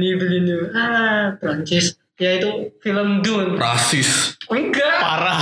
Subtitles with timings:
[0.00, 0.72] Denis Villeneuve.
[0.72, 2.00] Ah, Prancis.
[2.16, 3.60] Yaitu film Dune.
[3.60, 4.40] Rasis.
[4.48, 4.96] Enggak.
[5.00, 5.40] parah.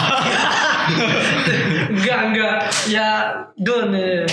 [1.95, 3.09] enggak enggak ya
[3.59, 4.25] Dun ya.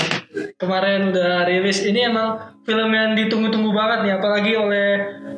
[0.56, 4.90] kemarin udah rilis ini emang film yang ditunggu-tunggu banget nih apalagi oleh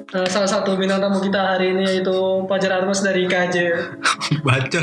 [0.03, 2.13] eh, salah satu bintang tamu kita hari ini yaitu
[2.45, 3.55] Fajar Armas dari KJ
[4.45, 4.81] Baca.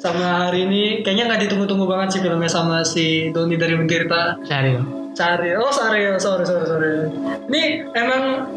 [0.00, 5.05] sama hari ini kayaknya nggak ditunggu-tunggu banget sih filmnya sama si Doni dari Mentirta Cari.
[5.16, 7.08] Cari oh sorry sorry sorry sorry
[7.48, 8.52] ini emang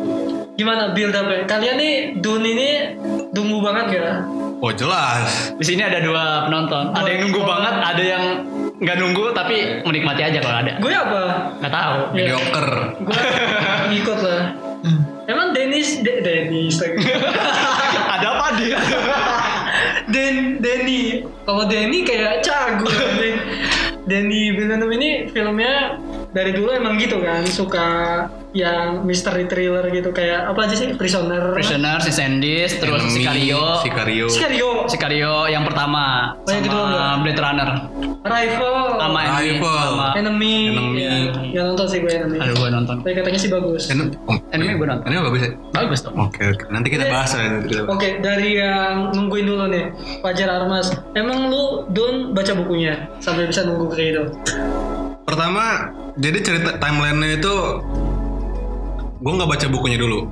[0.59, 2.99] gimana build up ya kalian nih Dun ini
[3.31, 4.17] tunggu banget gak
[4.59, 5.55] Oh jelas.
[5.55, 6.91] Di sini ada dua penonton.
[6.91, 8.23] Ada yang nunggu banget, ada yang
[8.75, 10.75] nggak nunggu tapi menikmati aja kalau ada.
[10.83, 11.23] gue apa
[11.63, 11.99] Nggak tahu.
[12.11, 12.71] Mediocre.
[12.99, 13.21] gue
[13.95, 14.41] ngikut lah
[15.27, 16.75] emang Dennis De, Dennis
[18.19, 18.79] ada apa dia?
[20.13, 23.35] Den Denny kalau Denny kayak cagu Den
[24.09, 25.95] Denny Villeneuve ini filmnya
[26.29, 27.87] dari dulu emang gitu kan suka
[28.49, 33.61] yang mystery thriller gitu kayak apa aja sih Prisoner Prisoner, si Sandis, terus Enemy, Sicario.
[33.79, 34.25] Sicario.
[34.27, 37.13] Sicario Sicario yang pertama Oh, yang kedua enggak?
[37.21, 37.69] Blade Runner
[38.19, 39.41] Rival sama Enemy.
[39.47, 39.85] Rival.
[39.87, 40.97] Sama Enemy Enemy.
[40.99, 41.11] Ya,
[41.51, 42.95] yang nonton sih gue Enemy ada gue nonton.
[42.99, 45.05] tapi katanya sih bagus En- oh, Enemy gue nonton.
[45.05, 45.51] Ini bagus ya?
[45.71, 46.11] Bagus tuh.
[46.15, 46.63] Oke oke.
[46.69, 47.41] Nanti kita Ini- bahas ya.
[47.43, 47.95] nanti kita bahas.
[47.95, 49.85] Oke, dari yang nungguin dulu nih,
[50.19, 50.89] Fajar Armas.
[51.13, 54.23] Emang lu Don baca bukunya sampai bisa nunggu kayak gitu?
[55.29, 57.55] Pertama, jadi cerita timelinenya itu
[59.21, 60.25] gue nggak baca bukunya dulu.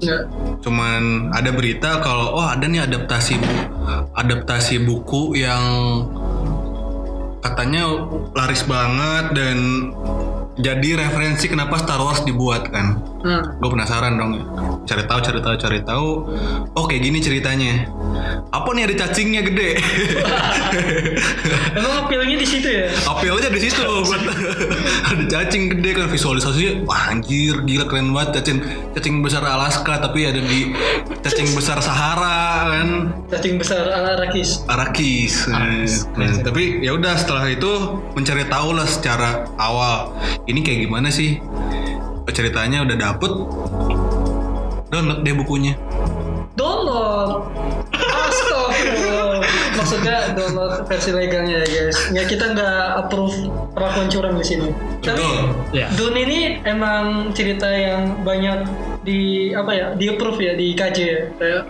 [0.00, 0.22] Enggak.
[0.60, 3.68] Cuman ada berita kalau oh ada nih adaptasi bu-
[4.12, 5.64] adaptasi buku yang
[7.40, 7.88] katanya
[8.36, 9.56] laris banget dan
[10.58, 12.98] jadi referensi kenapa Star Wars dibuat kan.
[13.20, 14.32] Nah, Gue penasaran dong.
[14.88, 16.08] Cari tahu, cari tahu, cari tahu.
[16.72, 17.84] Oh kayak gini ceritanya.
[18.50, 19.76] Apa nih ada cacingnya gede?
[21.78, 22.86] emang appealnya di situ ya?
[23.06, 23.80] Apelnya di situ
[25.10, 28.58] ada cacing gede kan visualisasinya wah anjir gila keren banget cacing
[28.96, 30.72] cacing besar Alaska tapi ada di
[31.22, 32.88] cacing besar Sahara kan
[33.30, 34.66] Cacing besar ala Rakis.
[34.66, 35.46] Arakis.
[36.18, 40.10] Nah, tapi ya udah setelah itu mencari tahu lah secara awal
[40.44, 41.40] ini kayak gimana sih
[42.26, 43.32] ceritanya udah dapet
[44.88, 45.74] download deh bukunya
[46.50, 47.48] Download.
[47.94, 49.40] Astagfirullah.
[49.72, 51.98] Maksudnya download versi legalnya ya guys.
[52.12, 53.32] Ya kita nggak approve
[53.72, 54.68] perlakuan curang di sini.
[55.00, 55.24] Tapi.
[55.72, 55.88] Ya.
[55.96, 58.66] Dune ini emang cerita yang banyak
[59.00, 61.20] di apa ya di approve ya di KJ ya.
[61.38, 61.62] Kayak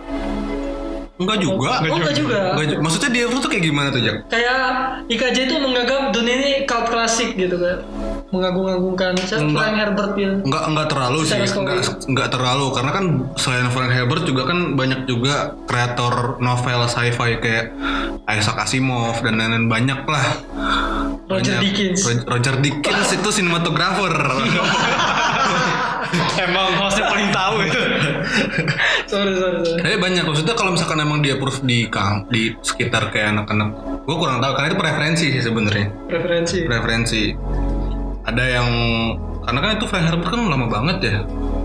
[1.15, 2.39] enggak juga Oh, enggak juga.
[2.51, 4.59] Enggak ju- maksudnya dia tuh kayak gimana tuh Jak kayak
[5.07, 7.79] IKJ itu menganggap Dune ini cult klasik gitu kan.
[8.31, 9.43] Mengagung-agungkan Siapa?
[9.45, 10.35] Frank Herbert gitu.
[10.41, 11.63] Enggak enggak terlalu sih, Secara story.
[11.67, 13.05] enggak, enggak terlalu karena kan
[13.35, 15.35] selain Frank Herbert juga kan banyak juga
[15.67, 17.65] kreator novel sci-fi kayak
[18.25, 20.27] Isaac Asimov dan lain-lain banyak lah.
[21.27, 21.63] Roger Banyak.
[21.65, 21.99] Dickens.
[22.01, 24.11] Ro- Roger Dickens itu sinematografer.
[26.37, 27.79] Emang hostnya paling tahu itu.
[29.11, 29.79] sorry sorry sorry.
[29.81, 33.69] Tapi banyak maksudnya kalau misalkan emang dia proof di kang di sekitar kayak anak-anak,
[34.01, 35.87] gue kurang tahu karena itu preferensi sih sebenarnya.
[36.07, 36.57] Preferensi.
[36.63, 37.21] Preferensi.
[38.31, 38.69] Ada yang
[39.41, 41.17] karena kan itu Frank Herbert kan lama banget ya.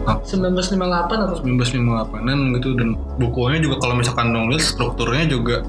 [0.06, 5.66] 1958 atau 1958an gitu dan bukunya juga kalau misalkan nulis strukturnya juga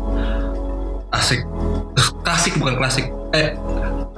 [1.10, 1.42] asik
[2.22, 3.58] klasik bukan klasik eh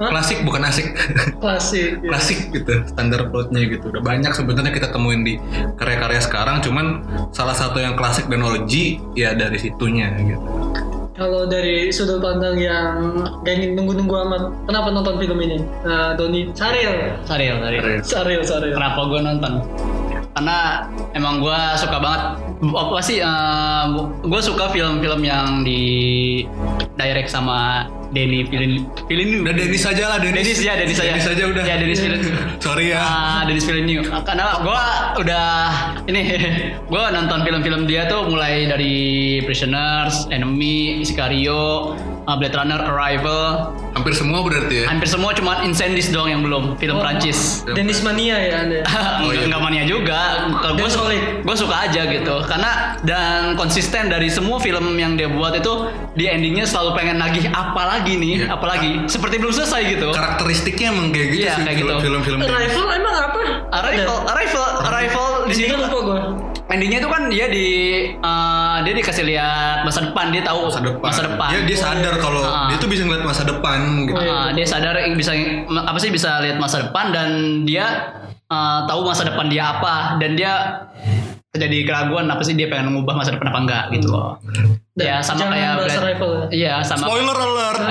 [0.00, 0.08] Hah?
[0.12, 0.96] klasik bukan asik
[1.44, 2.00] klasik.
[2.00, 2.08] gitu.
[2.08, 5.36] klasik gitu standar plotnya gitu udah banyak sebenarnya kita temuin di
[5.76, 8.44] karya-karya sekarang cuman salah satu yang klasik dan
[9.16, 10.40] ya dari situnya gitu
[11.20, 12.96] Kalau dari sudut pandang yang
[13.44, 15.60] gak ingin nunggu-nunggu amat, kenapa nonton film ini?
[15.84, 17.12] Nah, Doni, Saril.
[17.28, 17.82] Saril, Saril.
[18.00, 18.72] Saril, Saril.
[18.72, 19.52] Kenapa gue nonton?
[20.30, 22.22] Karena emang gue suka banget
[22.62, 23.18] apa sih?
[24.22, 25.82] gue suka film-film yang di
[26.94, 29.46] direct sama Denny Villeneuve.
[29.46, 31.14] udah Denis aja lah Denis Denis ya, Denis aja.
[31.14, 32.34] Denis aja udah Ya, Denis Villeneuve.
[32.64, 34.06] sorry ya Ah, Denis Villeneuve.
[34.26, 34.82] Karena gue
[35.22, 35.48] udah
[36.06, 36.22] ini
[36.92, 38.94] gue nonton film-film dia tuh mulai dari
[39.46, 43.40] Prisoners, Enemy, Sicario, uh, Blade Runner, Arrival,
[43.90, 47.00] hampir semua berarti ya hampir semua cuma Incendies doang yang belum film Oh.
[47.00, 47.62] Prancis.
[47.66, 48.80] Denis Mania ya Anda.
[49.20, 49.44] Oh, iya.
[49.44, 50.18] Enggak mania juga.
[50.54, 51.22] Kalau gue solid.
[51.40, 52.34] gue suka aja gitu.
[52.44, 52.70] Karena
[53.00, 57.82] dan konsisten dari semua film yang dia buat itu di endingnya selalu pengen nagih apa
[57.86, 58.56] lagi nih, Iya.
[58.56, 58.90] apa lagi.
[59.06, 60.08] Seperti belum selesai gitu.
[60.10, 61.92] karakteristiknya emang kayak gitu Iya, sih kayak gitu.
[62.00, 62.48] film-film dia.
[62.50, 63.40] Arrival emang apa?
[63.70, 66.20] Arrival, Arrival, Arrival di sini lupa gue.
[66.70, 67.68] Endingnya itu kan dia di
[68.14, 71.02] eh, dia dikasih lihat masa depan dia tahu masa depan.
[71.04, 71.48] masa depan.
[71.50, 72.70] Dia, dia sadar kalau Ah.
[72.70, 74.16] dia tuh bisa ngeliat masa depan gitu.
[74.16, 75.32] Ah, dia sadar bisa
[75.68, 77.28] apa sih bisa lihat masa depan dan
[77.66, 77.86] dia
[78.46, 80.52] eh, tahu masa depan dia apa dan dia
[81.50, 84.38] terjadi keraguan apa sih dia pengen mengubah masa depan apa enggak gitu loh.
[84.94, 86.14] Dan Ya sama kayak ya.
[86.50, 87.10] Iya sama.
[87.10, 87.82] Spoiler alert.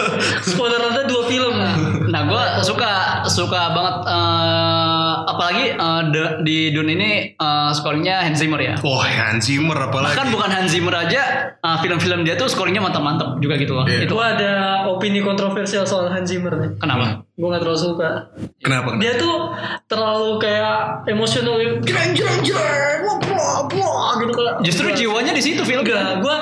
[0.52, 1.74] Spoiler ada dua film lah.
[2.26, 2.90] gue suka
[3.26, 8.74] suka banget eh, apalagi eh, de- di Dune ini eh, skornya Hans Zimmer ya.
[8.78, 10.12] Wah, Hans Zimmer apalagi.
[10.12, 11.22] Bahkan bukan Hans Zimmer aja
[11.54, 13.84] eh, film-film dia tuh skornya mantap-mantap juga gitu loh.
[13.84, 14.04] Iya.
[14.04, 14.52] Itu Gue ada
[14.86, 16.70] opini kontroversial soal Hans Zimmer nih.
[16.76, 17.22] kenapa?
[17.32, 18.10] Gue gak terlalu suka.
[18.58, 18.88] Kenapa?
[18.96, 19.52] Dia tuh
[19.84, 20.76] terlalu kayak
[21.06, 24.54] emosional, jreng jreng jreng, wah wah wah gitu kayak.
[24.62, 25.84] Justru jiwanya di situ film.
[25.84, 26.36] Enggak, gue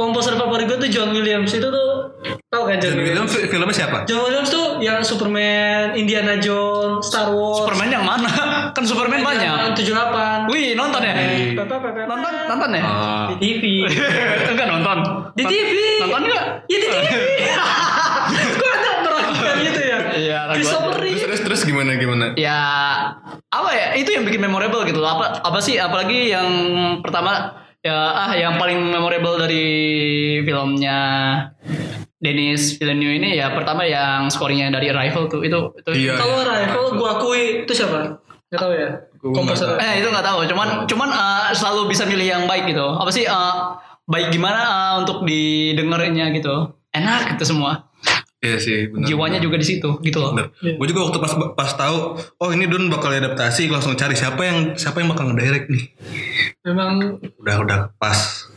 [0.00, 1.88] komposer favorit gue tuh John Williams itu tuh
[2.48, 3.28] tau kan John, John Williams?
[3.28, 3.96] Williams fi- filmnya siapa?
[4.04, 8.32] John Williams tuh yang Superman, Indiana Jones, Star Wars, Superman yang mana?
[8.76, 9.76] kan Superman banyak.
[9.76, 10.48] tujuh delapan.
[10.48, 11.12] Wih nonton ya?
[11.52, 12.00] Pepe.
[12.08, 12.82] Nonton nonton ya?
[12.82, 13.26] Ah.
[13.28, 13.64] Di TV.
[14.50, 14.96] Enggak nonton.
[15.36, 15.70] Di TV.
[16.00, 16.44] Nonton enggak?
[16.64, 17.12] Ya di TV.
[18.50, 19.98] Gue ada meragukan gitu ya.
[20.10, 21.22] Iya, Christopher Terus, Reeve.
[21.22, 22.24] terus terus gimana gimana?
[22.34, 22.58] Ya
[23.46, 23.86] apa ya?
[23.94, 25.00] Itu yang bikin memorable gitu.
[25.00, 25.76] Apa apa sih?
[25.76, 26.48] Apalagi yang
[27.00, 29.66] pertama ya ah yang paling memorable dari
[30.44, 31.00] filmnya
[32.20, 36.20] Denis Villeneuve ini ya pertama yang skornya dari Arrival tuh itu itu Iya.
[36.20, 38.20] Kalau Rival gue akui itu siapa?
[38.52, 38.90] Gak tau ya.
[39.20, 39.76] Gua Komposer.
[39.76, 42.82] nggak Eh itu nggak tahu, cuman cuman eh, selalu bisa milih yang baik gitu.
[42.82, 43.54] Apa sih eh,
[44.04, 46.76] baik gimana eh, untuk didengerinnya gitu.
[46.92, 47.89] Enak gitu semua.
[48.40, 49.04] Iya sih, benar.
[49.04, 50.32] Jiwanya juga di situ gitu loh.
[50.56, 54.58] Gue juga waktu pas pas tahu, oh ini Don bakal adaptasi, langsung cari siapa yang
[54.74, 55.84] siapa yang bakal ngedirect nih.
[56.62, 58.16] Memang Udah udah pas.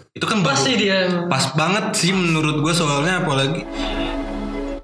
[0.10, 1.12] Itu kan pas baru- sih dia.
[1.12, 1.28] emang.
[1.28, 3.68] pas banget sih menurut gue soalnya apalagi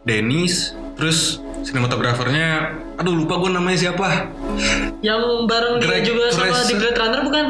[0.01, 2.47] Dennis, terus sinematografernya,
[2.95, 4.27] aduh lupa gue namanya siapa.
[4.99, 6.65] Yang bareng dia Greg juga sama Fraser.
[6.65, 7.45] di Blade Runner bukan?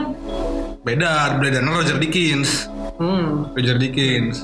[0.82, 2.70] Beda, Blade Runner Roger Dickens.
[3.00, 3.50] Hmm.
[3.54, 4.44] Roger Dickens.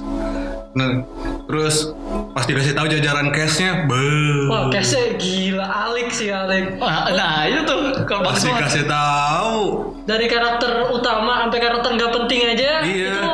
[0.75, 1.07] Nah,
[1.48, 1.95] terus
[2.36, 4.04] pas dikasih tahu jajaran cast-nya, be.
[4.51, 6.75] Wah, kayaknya gila Alik sih Alik.
[6.75, 9.60] Nah, nah, itu tuh kalau Pas dikasih tahu,
[10.04, 13.07] Dari karakter utama sampai karakter nggak penting aja Iya.
[13.07, 13.31] itu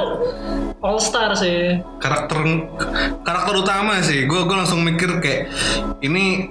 [0.82, 1.78] all star sih.
[1.98, 2.42] karakter
[3.22, 5.54] karakter utama sih gue gue langsung mikir kayak
[6.02, 6.50] ini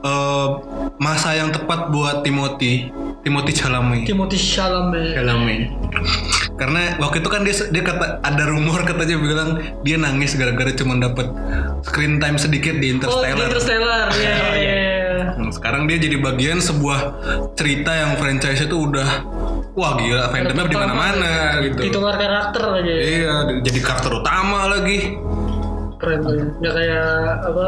[0.00, 0.48] eh,
[0.96, 5.14] masa yang tepat buat Timothy Timothy Chalamet Timothy Chalamet.
[5.14, 5.60] Chalamet
[6.54, 9.50] karena waktu itu kan dia dia kata ada rumor katanya bilang
[9.82, 11.26] dia nangis gara-gara cuma dapat
[11.82, 13.46] screen time sedikit di Oh, Interstellar.
[13.50, 14.06] Interstellar.
[14.14, 14.76] Iya, iya, iya.
[15.32, 16.98] Nah, sekarang dia jadi bagian sebuah
[17.56, 19.08] cerita yang franchise itu udah
[19.72, 21.32] wah gila fandomnya di mana-mana
[21.64, 21.80] gitu.
[21.88, 22.94] Ditukar karakter aja.
[22.94, 23.34] Iya,
[23.64, 25.16] jadi karakter utama lagi.
[25.96, 26.34] Keren tuh.
[26.58, 27.10] Nggak kayak
[27.46, 27.66] apa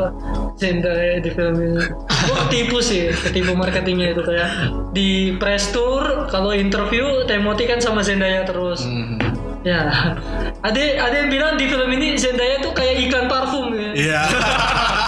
[0.59, 1.85] Zendaya di film ini.
[2.27, 4.49] Gua ketipu sih, ketipu marketingnya itu kayak
[4.91, 8.85] di press tour kalau interview Timothy kan sama Zendaya terus.
[8.85, 9.23] Hmm.
[9.65, 10.13] Ya,
[10.61, 13.91] ada ada yang bilang di film ini Zendaya tuh kayak iklan parfum ya.
[13.97, 14.21] Iya.
[14.29, 15.01] benar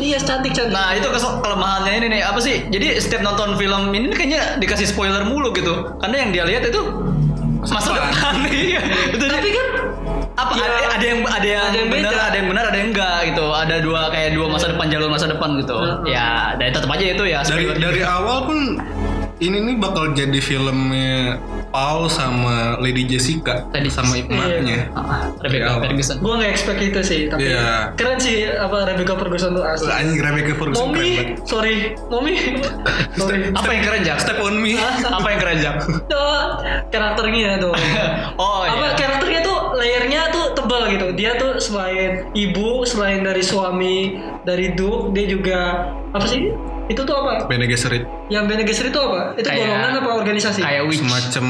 [0.00, 0.72] iya cantik cantik.
[0.72, 1.08] Nah itu
[1.42, 2.68] kelemahannya ini nih apa sih?
[2.68, 5.96] Jadi setiap nonton film ini kayaknya dikasih spoiler mulu gitu.
[5.98, 6.80] Karena yang dia lihat itu
[7.66, 8.34] masa depan.
[8.52, 8.80] Iya.
[9.12, 9.66] Itu Tapi kan
[10.36, 12.24] apa Ya, ada, ada yang ada yang, ada yang benar, beda.
[12.28, 13.46] ada yang benar, ada yang enggak gitu.
[13.52, 15.76] Ada dua kayak dua masa depan jalur masa depan gitu.
[15.76, 15.96] Heeh.
[16.12, 17.40] Ya, dan tetap aja itu ya.
[17.44, 18.58] Dari dari awal pun
[19.36, 21.36] ini nih bakal jadi filmnya
[21.68, 23.86] Paul sama Lady Jessica Tadi.
[23.86, 24.88] sama emaknya.
[24.90, 25.80] Ah, Rebecca Dari awal.
[25.84, 26.16] Ferguson.
[26.18, 27.92] gue nggak expect itu sih, tapi Iya.
[27.92, 29.88] keren sih apa Rebecca Ferguson tuh asli.
[29.88, 31.10] Anjing Rebecca Ferguson Mommy,
[31.42, 31.76] sorry,
[32.08, 32.34] mommy,
[33.12, 33.52] sorry.
[33.52, 34.18] Apa yang keren Jak?
[34.18, 34.80] Step on me.
[35.04, 35.76] Apa yang keren Jak?
[36.06, 36.44] Tuh,
[36.92, 37.74] karakternya tuh.
[38.36, 38.96] Oh apa iya.
[38.96, 41.12] karakternya tuh layernya tuh tebal gitu.
[41.12, 45.60] Dia tuh selain ibu, selain dari suami, dari Duke, dia juga
[46.10, 46.52] apa sih?
[46.86, 47.44] Itu tuh apa?
[47.44, 49.34] Bene Gesserit Yang Bene Gesserit itu apa?
[49.34, 50.60] Itu Kayak- golongan apa organisasi?
[50.60, 51.00] Kayak witch.
[51.00, 51.44] semacam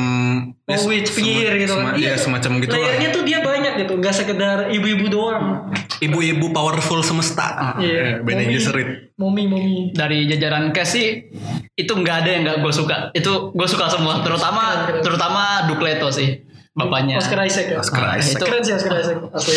[0.66, 1.94] Oh, witch, penyihir gitu kan.
[1.94, 2.80] Iya, semacam gitu lah.
[2.82, 5.70] Layernya tuh dia banyak gitu, nggak sekedar ibu-ibu doang.
[5.98, 7.76] Ibu-ibu powerful semesta.
[7.78, 8.18] Iya.
[8.20, 8.54] Bene Mommy.
[8.54, 8.88] Gesserit.
[9.14, 9.76] Momi, momi.
[9.90, 11.32] dari jajaran cast sih
[11.72, 15.00] itu nggak ada yang nggak gue suka itu gue suka semua terutama keren.
[15.00, 17.76] terutama Dukleto sih bapaknya Oscar Isaac ya.
[17.78, 18.36] Oscar Ah, Isaac.
[18.36, 19.16] itu Keren sih Oscar Isaac.
[19.30, 19.56] Asli.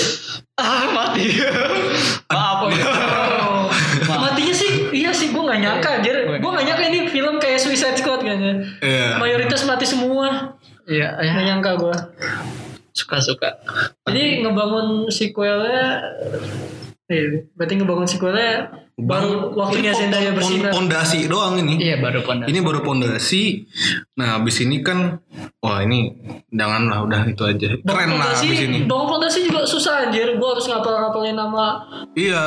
[0.56, 1.26] ah mati
[2.32, 2.60] maaf
[5.60, 6.16] gak nyangka anjir.
[6.40, 8.64] Gue gak nyangka ini film kayak Suicide Squad kayaknya.
[8.80, 9.20] Iya.
[9.20, 10.56] Mayoritas mati semua.
[10.88, 11.96] iya Gak ya nyangka gue.
[12.90, 13.50] suka suka
[14.10, 16.04] Jadi ngebangun sequelnya,
[17.08, 18.68] iya, berarti ngebangun sequelnya
[19.00, 20.70] Baru waktunya Zendaya bersinar.
[20.70, 21.80] Pondasi doang ini.
[21.80, 22.48] Iya baru pondasi.
[22.48, 23.44] Ini baru pondasi.
[24.14, 25.24] Nah, abis ini kan
[25.60, 26.12] wah ini
[26.50, 27.70] janganlah udah itu aja.
[27.78, 28.80] Keren lah fondasi, abis ini.
[28.84, 30.36] bangun fondasi juga susah anjir.
[30.36, 31.66] Gua harus ngapal-ngapalin nama
[32.12, 32.44] Iya,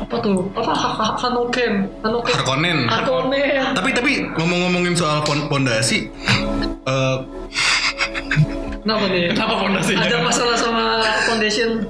[0.00, 0.50] apa tuh?
[0.52, 1.72] Apa Ha- Ha- Hanoken?
[2.00, 2.32] Hanoken.
[2.32, 2.78] Harkonnen.
[2.86, 3.62] Harkonnen.
[3.72, 6.10] Tapi tapi ngomong-ngomongin soal pon- pondasi
[6.82, 7.16] eh
[8.82, 9.34] Kenapa nih?
[9.34, 9.98] Kenapa pondasinya?
[10.00, 10.84] Ada masalah sama
[11.26, 11.82] foundation?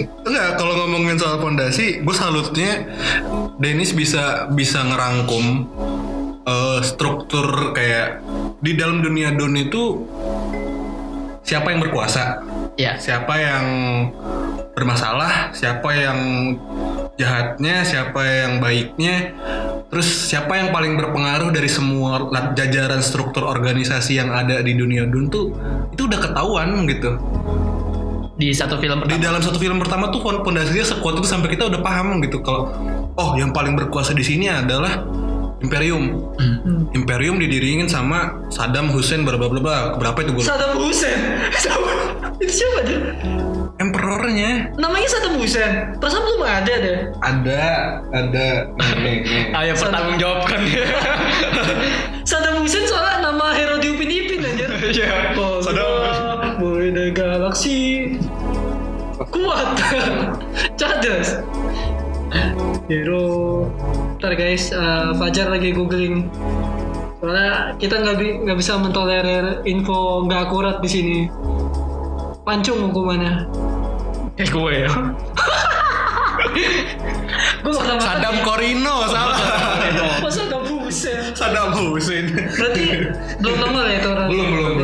[0.00, 2.88] Enggak kalau ngomongin soal pondasi, gue salutnya
[3.60, 5.44] Dennis bisa bisa ngerangkum
[6.48, 8.24] eh, struktur kayak
[8.64, 10.06] di dalam dunia don itu
[11.42, 12.40] siapa yang berkuasa,
[12.78, 12.96] Iya.
[12.96, 13.66] siapa yang
[14.72, 16.18] bermasalah, siapa yang
[17.20, 19.36] jahatnya, siapa yang baiknya,
[19.92, 22.24] terus siapa yang paling berpengaruh dari semua
[22.56, 25.52] jajaran struktur organisasi yang ada di dunia dun tuh
[25.92, 27.20] itu udah ketahuan gitu.
[28.32, 29.20] Di satu film Di pertama.
[29.20, 32.72] dalam satu film pertama tuh fondasinya sekuat itu sampai kita udah paham gitu kalau
[33.16, 35.04] oh yang paling berkuasa di sini adalah
[35.62, 36.18] Imperium.
[36.42, 36.90] Hmm.
[36.90, 39.94] Imperium didiriin sama Saddam Hussein bla bla bla.
[39.94, 40.42] Berapa itu gue?
[40.42, 41.38] Saddam Hussein.
[42.42, 42.98] itu siapa dia?
[43.78, 45.94] Emperornya Namanya Saddam Hussein.
[46.02, 46.98] Perasaan belum ada deh.
[47.22, 47.62] ada
[48.10, 48.48] ada.
[49.62, 50.60] Ayo pertanggung jawabkan.
[52.30, 54.70] Saddam Hussein soalnya nama hero di Upin Ipin anjir.
[54.90, 55.30] Iya.
[55.62, 56.21] Saddam.
[57.32, 58.12] Galaksi.
[59.32, 59.68] Kuat.
[60.78, 61.40] Cerdas.
[62.92, 63.64] Hero.
[64.20, 66.28] Ntar guys, eh, Fajar lagi googling.
[67.24, 71.18] Soalnya kita nggak bi- nggak bisa mentolerir info nggak akurat di sini.
[72.44, 73.48] Pancung hukumannya.
[74.36, 74.92] Eh gue ya.
[77.62, 79.38] Gue pertama Saddam Korino salah.
[80.20, 81.32] Masa Saddam Hussein?
[81.32, 82.26] Saddam Hussein.
[82.34, 82.84] Berarti
[83.40, 84.26] belum nongol ya itu orang?
[84.28, 84.74] belum belum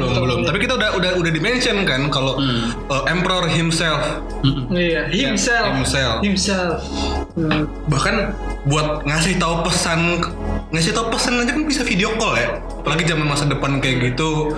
[0.99, 2.37] udah udah dimention kan kalau
[2.89, 4.21] uh, Emperor himself
[4.69, 5.75] Iya, himself.
[5.75, 6.17] Himself.
[6.23, 6.79] Himself.
[7.39, 7.71] Hmm.
[7.87, 10.19] bahkan buat ngasih tahu pesan
[10.69, 14.53] ngasih tahu pesan aja kan bisa video call ya apalagi zaman masa depan kayak gitu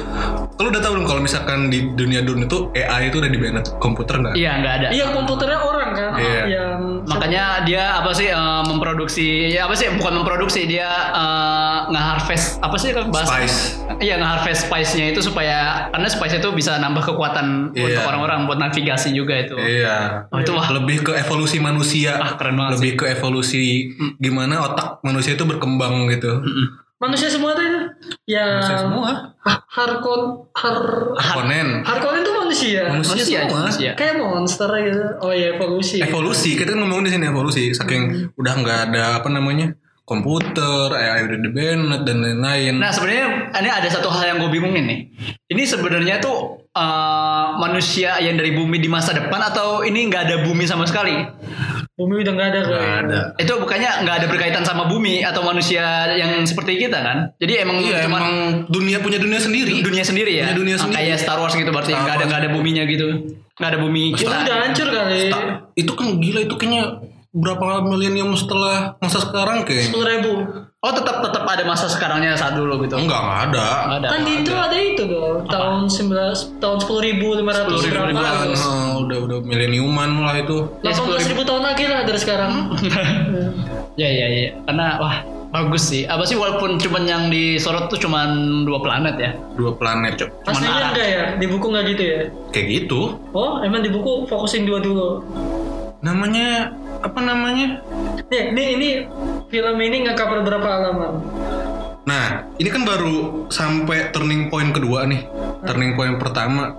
[0.50, 3.66] kalau udah tahu belum kalau misalkan di dunia dun itu AI itu udah di banned
[3.76, 4.88] komputer nggak Iya nggak ada.
[4.88, 6.42] Iya komputernya orang kan Iya.
[6.49, 12.60] yang Makanya dia apa sih eh, memproduksi ya apa sih bukan memproduksi dia eh, nge-harvest
[12.60, 13.58] apa sih kan bahasa Spice.
[13.99, 15.58] Iya nge-harvest spice-nya itu supaya
[15.90, 17.84] karena spice itu bisa nambah kekuatan Iya.
[17.90, 19.56] untuk orang-orang buat navigasi juga itu.
[19.58, 20.70] iya Oh, itu wah.
[20.70, 26.06] lebih ke evolusi manusia Ah, keren banget lebih ke evolusi gimana otak manusia itu berkembang
[26.08, 26.40] gitu
[27.00, 27.64] manusia semua tuh.
[28.28, 29.10] Yang Manusia semua
[29.40, 30.20] Ha- Harkon
[30.52, 30.76] Har
[31.16, 32.82] Harkonnen Harkonnen itu manusia.
[32.92, 33.90] manusia, Manusia, semua manusia.
[33.96, 35.04] Kayak monster gitu.
[35.24, 35.96] Oh iya evolusi.
[35.98, 39.72] evolusi kita kan ngomongin di sini evolusi saking udah nggak ada apa namanya
[40.04, 44.50] komputer AI udah di banned dan lain-lain Nah sebenarnya ini ada satu hal yang gue
[44.52, 45.00] bingungin nih.
[45.48, 50.36] Ini sebenarnya tuh eh, manusia yang dari bumi di masa depan atau ini nggak ada
[50.44, 51.16] bumi sama sekali?
[52.00, 52.97] Bumi udah nggak ada kayaknya.
[52.99, 57.37] ada Itu bukannya nggak ada berkaitan sama bumi atau manusia yang seperti kita kan?
[57.37, 58.26] Jadi emang Iya cuma emang
[58.66, 59.85] dunia punya dunia sendiri.
[59.85, 60.49] dunia sendiri ya.
[60.49, 60.97] Punya dunia Ah, sendiri.
[60.99, 63.07] Kayak Star Wars gitu berarti Star nggak ada nggak ada buminya gitu.
[63.54, 64.37] Nggak ada bumi Itu kita.
[64.40, 65.21] udah hancur kali.
[65.28, 66.83] Ta- itu kan gila itu kayaknya
[67.30, 70.32] berapa milenium setelah masa sekarang kayak Sepuluh ribu.
[70.80, 72.96] Oh tetap tetap ada masa sekarangnya saat dulu gitu.
[72.99, 73.66] enggak enggak ada.
[73.87, 74.08] Nggak ada.
[74.10, 75.37] Kan di intro ada itu dong.
[75.46, 78.08] Tahun 19 tahun sepuluh ribu lima ratus 10.000 berapa?
[78.10, 78.60] Ribuan, Agus?
[78.64, 80.56] ah, udah udah mileniuman lah itu.
[80.82, 82.52] Ya, 18 ribu tahun lagi lah dari sekarang.
[83.99, 84.56] Ya ya ya.
[84.64, 85.16] Karena wah
[85.52, 86.08] bagus sih.
[86.08, 89.30] Apa sih walaupun cuman yang disorot tuh cuman dua planet ya.
[89.60, 90.30] Dua planet cok.
[90.49, 91.25] Cuman Aslinya enggak ya?
[91.37, 92.18] Di buku nggak gitu ya?
[92.49, 93.00] Kayak gitu.
[93.37, 95.20] Oh, emang di buku fokusin dua dulu.
[96.00, 97.80] Namanya apa namanya?
[98.28, 98.88] Nih, ini ini
[99.49, 101.12] film ini nggak cover berapa halaman?
[102.00, 102.26] Nah,
[102.57, 105.25] ini kan baru sampai turning point kedua nih.
[105.62, 106.73] Turning point pertama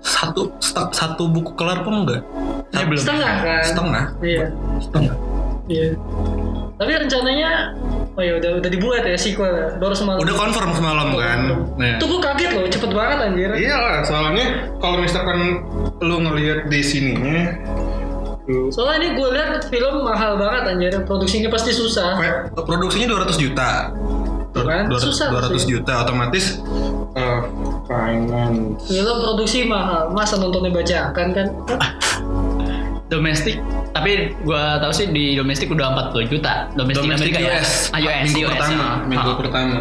[0.00, 2.22] satu sta- satu buku kelar pun enggak?
[2.74, 3.00] Ini belum.
[3.00, 3.62] Setengah kan?
[3.62, 4.04] Setengah.
[4.20, 4.44] Iya,
[4.82, 5.14] Setengah.
[5.70, 5.88] iya.
[6.74, 7.70] Tapi rencananya,
[8.18, 9.68] oh ya udah udah dibuat ya sequel ya.
[9.78, 10.18] Baru semalam.
[10.18, 11.40] Udah confirm semalam kan.
[11.78, 11.94] Nah.
[12.02, 13.50] Tuh gue kaget loh, cepet banget anjir.
[13.54, 14.46] Iya lah, soalnya
[14.82, 15.62] kalau misalkan
[16.02, 17.54] lu ngelihat di sininya,
[18.44, 22.14] tuh, Soalnya ini gue lihat film mahal banget anjir, produksinya pasti susah.
[22.14, 23.70] kayak produksinya 200 juta.
[24.54, 25.66] Kan, 200, susah 200 sih.
[25.68, 26.62] juta otomatis
[27.12, 27.40] eh,
[27.84, 28.86] finance.
[28.86, 31.46] Film produksi mahal, masa nontonnya bajakan kan?
[33.06, 33.58] Domestik.
[33.90, 34.10] Tapi
[34.42, 36.66] gua tahu sih di domestik udah 40 juta.
[36.72, 37.58] Domestik, Domestic Amerika ya.
[37.58, 38.90] US, Ah, US, minggu US, pertama, ya.
[39.06, 39.36] minggu Ah.
[39.36, 39.78] pertama.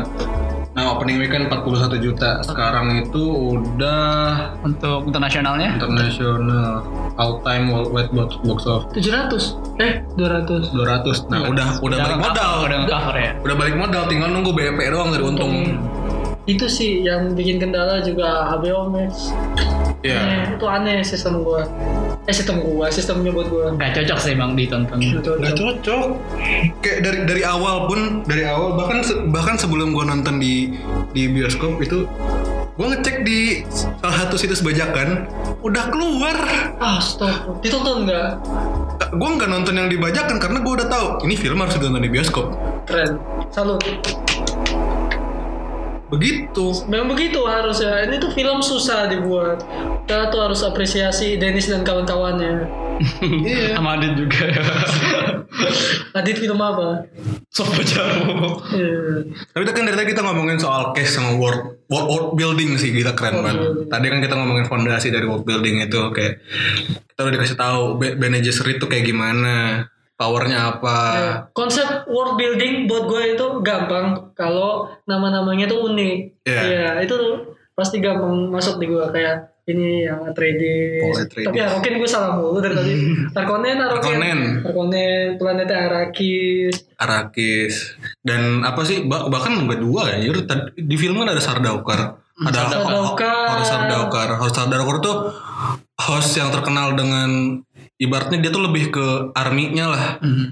[0.73, 2.41] Nah opening weekend 41 juta.
[2.41, 3.21] Sekarang itu
[3.53, 6.81] udah Untuk internasionalnya internasional
[7.21, 9.53] all time worldwide box box of 700?
[9.77, 10.73] Eh, 200.
[10.73, 11.29] 200.
[11.29, 12.51] Nah udah udah balik nge-cover, modal.
[12.65, 13.31] Udah cover ya.
[13.45, 15.53] Udah balik modal, tinggal nunggu BP doang dari untung.
[16.49, 19.29] Itu sih yang bikin kendala juga HBO Max.
[20.03, 20.19] Iya.
[20.19, 21.63] Eh, itu aneh sistem gua.
[22.23, 24.95] Eh sistem gua sistemnya buat gua Gak cocok sih emang ditonton.
[25.43, 26.05] Gak cocok.
[26.79, 30.71] Kayak dari dari awal pun dari awal bahkan se- bahkan sebelum gua nonton di
[31.11, 32.07] di bioskop itu
[32.73, 35.27] gua ngecek di salah satu situs bajakan
[35.59, 36.37] udah keluar.
[36.99, 38.39] stop ditonton nggak
[39.13, 42.55] Gua nggak nonton yang dibajakan karena gua udah tahu ini film harus ditonton di bioskop.
[42.83, 43.19] keren
[43.51, 43.83] salut
[46.13, 46.65] Begitu.
[46.85, 49.65] memang begitu harusnya ini tuh film susah dibuat
[50.03, 52.69] kita tuh harus apresiasi Dennis dan kawan-kawannya
[53.43, 53.73] Iya.
[53.73, 54.61] Sama Adit juga ya.
[56.17, 57.09] Adit film apa
[57.49, 58.61] Sopo jauh.
[58.69, 59.29] Iya.
[59.49, 63.13] Tapi kan dari tadi kita ngomongin soal case sama world, world, world building sih kita
[63.13, 63.61] keren World banget.
[63.61, 63.87] building.
[63.89, 66.41] Tadi kan kita ngomongin fondasi dari world building itu kayak
[67.07, 70.97] kita udah dikasih tahu Be- Bene Gesserit itu kayak gimana, powernya apa.
[71.13, 76.45] Ya, konsep world building buat gue itu gampang kalau nama-namanya tuh unik.
[76.45, 76.61] Iya.
[76.63, 77.35] Iya, itu tuh
[77.73, 81.31] pasti gampang masuk di gue kayak ini yang Atreides.
[81.31, 82.93] Tapi Harkonnen gue salah mulu dari tadi.
[83.37, 83.79] Harkonnen, Harkonnen.
[83.79, 84.39] Harkonnen.
[84.67, 86.75] Harkonnen, planetnya Arrakis.
[86.99, 90.31] Arakis dan apa sih bah- bahkan nggak dua ya
[90.79, 93.47] di film kan ada Sardaukar ada Sardaukar.
[93.51, 95.15] Horus Sardaukar Horus Sardaukar tuh
[95.99, 97.59] host yang terkenal dengan
[97.95, 100.03] ibaratnya dia tuh lebih ke arminya lah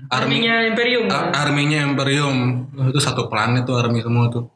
[0.07, 1.05] army Arminya Imperium.
[1.05, 1.23] A- kan?
[1.41, 2.37] arminya Imperium
[2.85, 4.47] itu satu planet tuh army semua tuh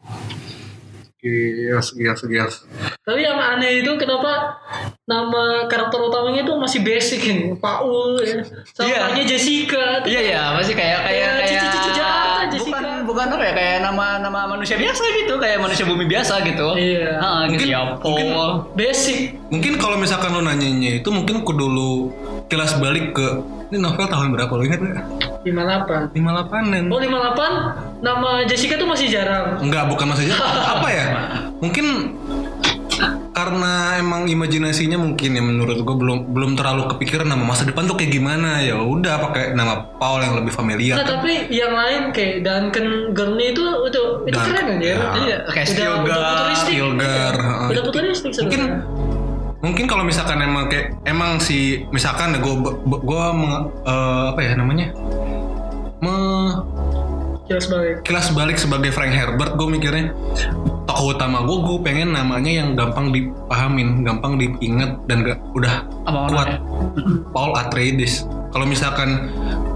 [1.18, 2.54] Gias, gias, gias.
[3.02, 4.62] Tapi yang aneh itu kenapa
[5.04, 8.46] nama karakter utamanya itu masih basic ini, Paul ya.
[8.70, 8.98] Sama Iya.
[9.02, 10.06] namanya Jessica.
[10.06, 12.78] Iya iya masih kayak kayak Ya, kayak cici-cici jahat, Jessica.
[12.78, 16.68] bukan bukan apa ya kayak nama nama manusia biasa gitu kayak manusia bumi biasa gitu.
[16.78, 17.18] Iya.
[17.18, 18.50] Ah, gitu Mungkin- ya mungkin- Paul.
[18.78, 19.18] Basic.
[19.50, 22.14] Mungkin kalau misalkan lo nanyanya itu mungkin ku dulu
[22.46, 23.28] kilas balik ke
[23.66, 25.06] ini novel tahun berapa lo ingat gak?
[25.44, 26.14] 58.
[26.14, 26.84] 58an.
[26.88, 29.58] Oh 58 nama Jessica tuh masih jarang.
[29.60, 30.38] Enggak, bukan maksudnya
[30.74, 31.06] apa ya?
[31.58, 31.86] Mungkin
[33.30, 38.00] karena emang imajinasinya mungkin ya menurut gue belum belum terlalu kepikiran nama masa depan tuh
[38.00, 42.48] kayak gimana ya udah pakai nama Paul yang lebih familiar Nah, tapi yang lain kayak
[42.48, 44.88] Duncan Gurney itu itu itu Dan- keren kan ya?
[44.88, 44.98] ya.
[45.20, 46.72] Iya, kayak Udah, udah Stilgar, futuristik.
[46.72, 47.34] Stilgar.
[47.68, 48.48] Udah futuristik sebenarnya.
[48.48, 48.64] mungkin
[49.86, 52.54] kalau misalkan emang kayak emang si misalkan gue
[52.86, 53.24] gue
[54.28, 54.94] apa ya namanya
[55.98, 56.16] me
[57.46, 58.02] Jelas balik.
[58.02, 60.10] kilas balik sebagai Frank Herbert gue mikirnya
[60.86, 66.26] tokoh utama gue gue pengen namanya yang gampang dipahamin gampang diingat dan gak udah Apa
[66.26, 66.60] kuat orangnya?
[67.30, 69.30] Paul Atreides kalau misalkan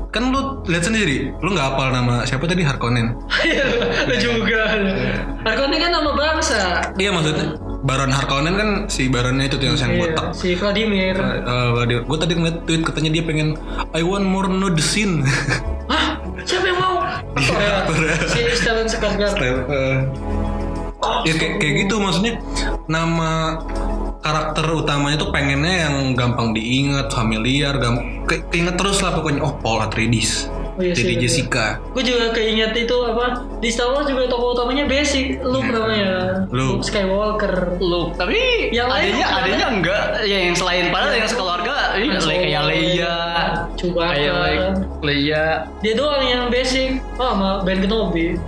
[0.09, 3.13] kan lu lihat sendiri lu nggak hafal nama siapa tadi Harkonnen
[3.45, 3.65] Iya,
[4.17, 4.65] juga.
[5.45, 6.61] Harkonnen kan nama bangsa.
[6.97, 11.15] iya maksudnya Baron Harkonnen kan si Baronnya itu tuh yang yang Iya, botak si Vladimir.
[12.03, 13.55] gue tadi ngeliat tweet katanya dia pengen
[13.95, 15.23] I want more the scene
[15.91, 16.19] Hah?
[16.43, 16.95] Siapa yang mau?
[17.35, 18.15] Aktor ya?
[18.27, 19.39] si Stellan Skarsgård.
[20.99, 22.43] Oh, ya kayak, kayak gitu maksudnya
[22.91, 23.63] nama
[24.19, 29.55] karakter utamanya tuh pengennya yang gampang diingat familiar gam ke, keinget terus lah pokoknya oh
[29.63, 31.19] Paul Atreides Oh iya sih, jadi.
[31.19, 31.83] Jessica.
[31.91, 36.47] Gue juga keinget itu apa di Star Wars juga tokoh utamanya basic Luke namanya.
[36.47, 36.79] Luke.
[36.81, 37.75] Skywalker.
[37.77, 39.37] Luke tapi Yang lain adanya apa?
[39.43, 40.03] adanya enggak.
[40.23, 43.17] Ya yang selain padahal yang sekeluarga ini Han kayak Leia.
[43.75, 44.11] Chewbacca.
[44.15, 44.67] kayak like
[45.01, 45.45] Leia.
[45.79, 47.03] Dia doang yang basic.
[47.15, 48.39] Oh sama Ben Kenobi.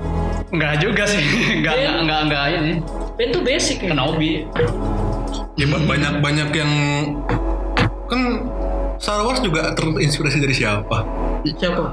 [0.50, 1.20] Enggak juga sih.
[1.60, 1.84] Enggak Ben.
[1.84, 2.74] enggak enggak enggak ini.
[3.20, 3.92] Ben tuh basic ya?
[3.92, 4.48] Kenobi.
[5.54, 6.72] Ya ba- banyak banyak yang
[8.08, 8.22] kan
[8.96, 11.04] Star Wars juga terinspirasi dari siapa
[11.52, 11.84] siapa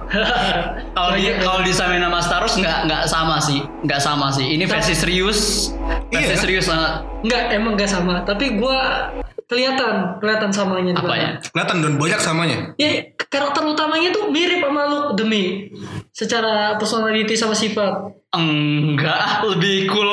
[0.97, 3.65] kalau di Banyak, kalau disamain nama Star Wars enggak enggak sama sih.
[3.81, 4.47] Enggak sama sih.
[4.51, 5.73] Ini versi serius.
[6.09, 6.37] Versi Iya.
[6.37, 6.93] serius banget.
[7.21, 8.15] Enggak, emang enggak sama.
[8.23, 9.09] Tapi gua
[9.45, 12.59] kelihatan, kelihatan samanya di apa ya kelihatan dan banyak samanya.
[12.77, 15.73] Ya, karakter utamanya tuh mirip sama Luke demi.
[16.13, 18.13] Secara personality sama sifat.
[18.31, 19.41] enggak.
[19.47, 20.13] Lebih cool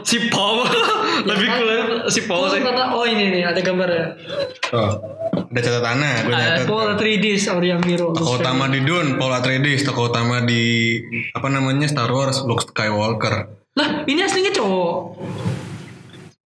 [0.00, 0.64] si Paul.
[1.28, 1.56] Lebih kan?
[1.60, 1.70] cool
[2.08, 2.64] si Paul Oh, sih.
[2.64, 4.16] kata, oh ini nih ada gambarnya.
[4.72, 4.92] oh
[5.50, 8.10] ada catatannya gue Ah, nyatet Paul Atreides, Aurian Miro.
[8.10, 9.82] tokoh utama di Dune Paul Atreides.
[9.82, 10.94] Tokoh utama di
[11.28, 13.34] apa namanya Star Wars Luke Skywalker.
[13.72, 14.94] Lah, ini aslinya cowok.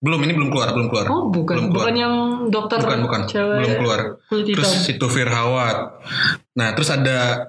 [0.00, 1.06] belum ini belum keluar belum keluar.
[1.08, 1.54] Oh, bukan.
[1.54, 1.84] belum keluar.
[1.84, 2.14] Bukan yang
[2.48, 3.20] dokter bukan bukan.
[3.24, 4.00] cewek belum keluar.
[4.28, 5.96] terus si Tufir Hawat
[6.52, 7.48] nah terus ada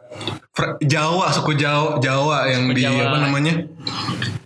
[0.79, 3.01] Jawa suku Jawa Jawa yang Suku di Jawa.
[3.05, 3.53] apa namanya?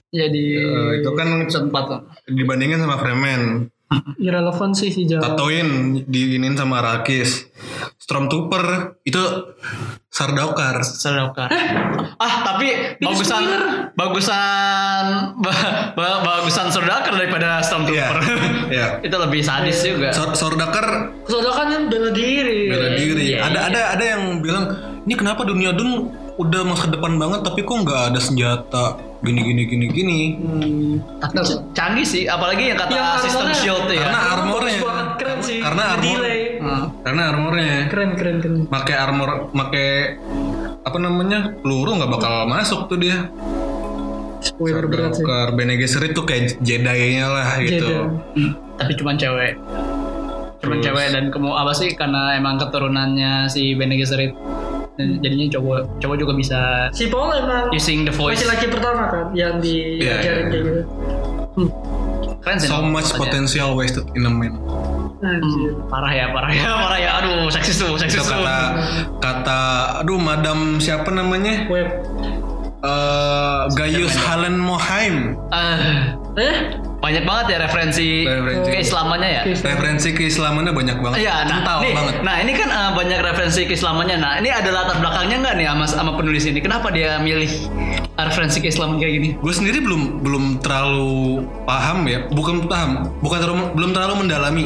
[0.09, 1.85] Jadi Eh, itu kan sempat
[2.25, 3.69] dibandingin sama Fremen
[4.17, 5.21] Irrelevant sih si Jawa.
[5.25, 7.49] Tatooine diinin sama Rakis
[7.97, 9.17] Stormtrooper itu
[10.08, 11.49] Sardaukar Sardaukar.
[12.15, 13.63] Ah, tapi bagusan spoiler.
[13.93, 15.06] bagusan
[15.38, 18.17] ba- ba- bagusan Sardaukar daripada Iya Stormtrooper.
[18.67, 20.10] Iya Itu lebih sadis juga.
[20.12, 22.69] Sor- Sardaukar Soalnya kan bela diri.
[22.69, 23.23] bela diri.
[23.32, 24.65] Iya, ada ada ada yang bilang
[25.02, 28.86] ini kenapa dunia Dun udah masa depan banget tapi kok nggak ada senjata
[29.19, 30.95] gini gini gini gini Hmm.
[31.19, 31.36] Tapi
[31.69, 33.99] canggih sih, apalagi yang kata Yang sistem armornya- shield ya.
[34.02, 34.78] Karena Bagus armornya.
[34.80, 35.60] banget, keren sih.
[35.60, 36.39] Karena armor- delay.
[36.60, 36.84] Hmm.
[37.02, 38.60] karena armornya Keren keren keren.
[38.65, 39.89] pakai armor pakai
[40.82, 43.32] apa namanya peluru nggak bakal masuk tuh dia
[44.39, 45.23] Spoiler berat sih.
[45.52, 47.95] Bene Gesserit tuh kayak Jedi-nya lah gitu Jedi.
[48.38, 49.54] Hmm, Tapi cuman cewek.
[50.60, 50.84] Cuman Terus?
[50.86, 54.32] cewek dan kamu apa sih karena emang keturunannya si Bene Gesserit
[54.99, 56.59] dan jadinya cowok cowok juga bisa
[56.91, 58.35] Si Paul emang using the voice.
[58.35, 60.51] laki-laki pertama kan yang Iya, diajarin iya.
[60.51, 60.81] kayak gitu.
[61.55, 61.69] Hmm.
[62.39, 62.67] Keren sih.
[62.67, 64.59] so much potential wasted in a man.
[65.19, 65.39] Hmm,
[65.88, 67.09] parah ya, parah ya, parah ya.
[67.19, 68.31] Aduh, seksis tuh, seksis tuh.
[68.33, 68.59] kata
[69.19, 69.59] kata
[69.99, 71.88] aduh madam siapa namanya Web.
[72.79, 76.56] Eh Gaius Halen Mohaim Ah, Eh?
[76.99, 78.69] banyak banget ya referensi, Referensi.
[78.75, 79.41] keislamannya ya.
[79.47, 83.62] Referensi keislamannya banyak banget Iya, nah, kental nih, banget nah ini kan eh, banyak referensi
[83.71, 84.17] keislamannya.
[84.19, 86.60] Nah, ini ada latar belakangnya nggak nih sama, sama penulis ini?
[86.60, 87.47] Kenapa dia milih
[88.19, 89.30] referensi keislaman kayak gini?
[89.39, 94.65] gue sendiri belum belum terlalu paham ya bukan paham bukan terlalu, belum terlalu mendalami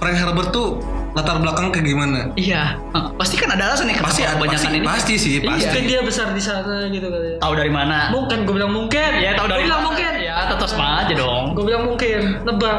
[0.00, 0.80] Frank Herbert tuh
[1.16, 2.76] latar belakang kayak gimana Iya,
[3.16, 4.84] pasti kan ada alasan nih pasti kebanyakan pasti, ini.
[4.84, 5.48] pasti sih Iya.
[5.48, 7.36] pasti Mungkin dia besar di sana gitu kali ya.
[7.40, 7.98] Tahu dari mana?
[8.10, 9.10] Mungkin gue bilang mungkin.
[9.16, 9.88] Ya tahu dari Gue bilang mana?
[9.90, 10.12] mungkin.
[10.18, 11.56] Ya tetap sama aja dong.
[11.56, 12.20] Gue bilang mungkin.
[12.44, 12.78] Nebak.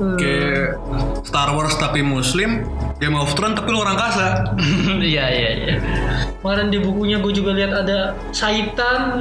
[0.00, 0.16] Hmm.
[0.16, 0.80] kayak
[1.20, 2.64] Star Wars tapi Muslim
[3.00, 4.44] Game of Thrones tapi lu orang kasa
[5.12, 5.74] Iya iya iya.
[6.40, 9.20] Kemarin di bukunya gue juga lihat ada Saitan.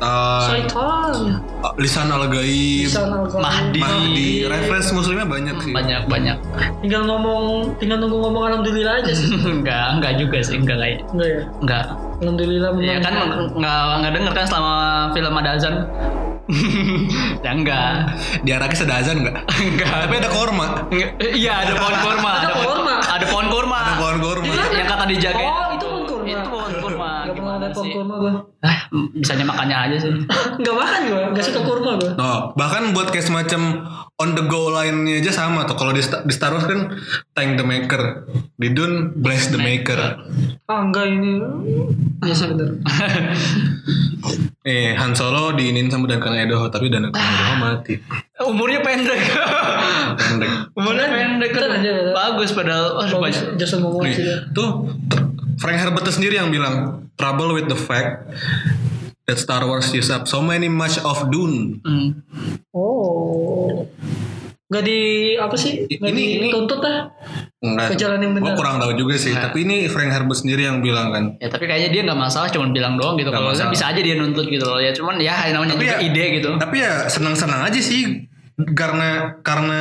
[0.00, 1.40] Uh, Saitan.
[1.80, 3.40] Lisan Al-Gaib Lisan Al-Qaeda.
[3.40, 3.80] Mahdi.
[3.80, 6.36] Mahdi referensi muslimnya banyak sih Banyak banyak.
[6.84, 9.32] Tinggal ngomong, tinggal nunggu ngomong alhamdulillah aja sih.
[9.60, 11.40] enggak enggak juga sih enggak kayak Enggak ya?
[11.64, 11.84] enggak.
[12.20, 12.84] Alhamdulillah memang.
[12.84, 13.12] Ya kan
[13.56, 14.72] enggak enggak denger kan selama
[15.16, 15.74] film ada azan.
[17.44, 18.16] Ya enggak.
[18.40, 20.08] di Arakis ada azan nggak Enggak.
[20.08, 21.10] tapi ada korma Enggak.
[21.20, 22.30] Iya ada pohon kurma.
[22.40, 22.94] Ada pohon kurma.
[23.04, 23.76] Ada pohon kurma.
[23.84, 24.16] ada pohon
[24.48, 24.72] Gimana?
[24.72, 25.42] Yang kata dijaga.
[25.44, 25.67] Oh,
[27.74, 27.92] Sih?
[27.92, 28.32] kurma gue.
[28.64, 28.78] Ah,
[29.14, 30.10] bisanya makannya aja sih.
[30.64, 32.12] Gak makan gue, gak suka kurma gue.
[32.18, 33.86] Oh, bahkan buat kayak semacam
[34.18, 35.78] on the go line-nya aja sama tuh.
[35.78, 36.90] Kalau di, di Star Wars kan
[37.32, 38.26] Thank the Maker,
[38.58, 39.98] di Dune Bless the Maker.
[40.66, 41.40] Ah enggak ini.
[42.28, 42.68] Sih bener.
[44.68, 47.96] Eh Han Solo diinin sama Duncan Idaho, tapi Duncan Idaho mati.
[48.44, 49.16] Umurnya pendek.
[50.18, 50.50] Pendek.
[50.76, 51.80] Umurnya pendek kan.
[51.80, 52.12] Ya.
[52.12, 53.00] Bagus padahal.
[53.00, 53.24] Oh.
[53.56, 54.92] Jason Momoa sih tuh
[55.58, 56.74] Frank Herbert sendiri yang bilang
[57.14, 58.30] trouble with the fact
[59.26, 61.82] that Star Wars use up so many much of Dune.
[61.82, 62.22] Hmm.
[62.70, 63.84] Oh.
[64.68, 65.00] Gak di
[65.34, 65.88] apa sih?
[65.88, 67.08] Gak Ini- ini- dituntut ah.
[67.58, 68.52] Enggak, Ke jalan yang benar.
[68.52, 69.32] Gua kurang tahu juga sih.
[69.32, 71.24] Tapi ini Frank Herbert sendiri yang bilang kan.
[71.40, 73.32] Ya tapi kayaknya dia nggak masalah cuma bilang doang gitu.
[73.32, 74.78] Kalau kan bisa aja dia nuntut gitu loh.
[74.78, 76.50] Ya cuman ya namanya Tapi juga ya- ide gitu.
[76.54, 78.28] Tapi ya senang-senang aja sih
[78.76, 79.80] karena karena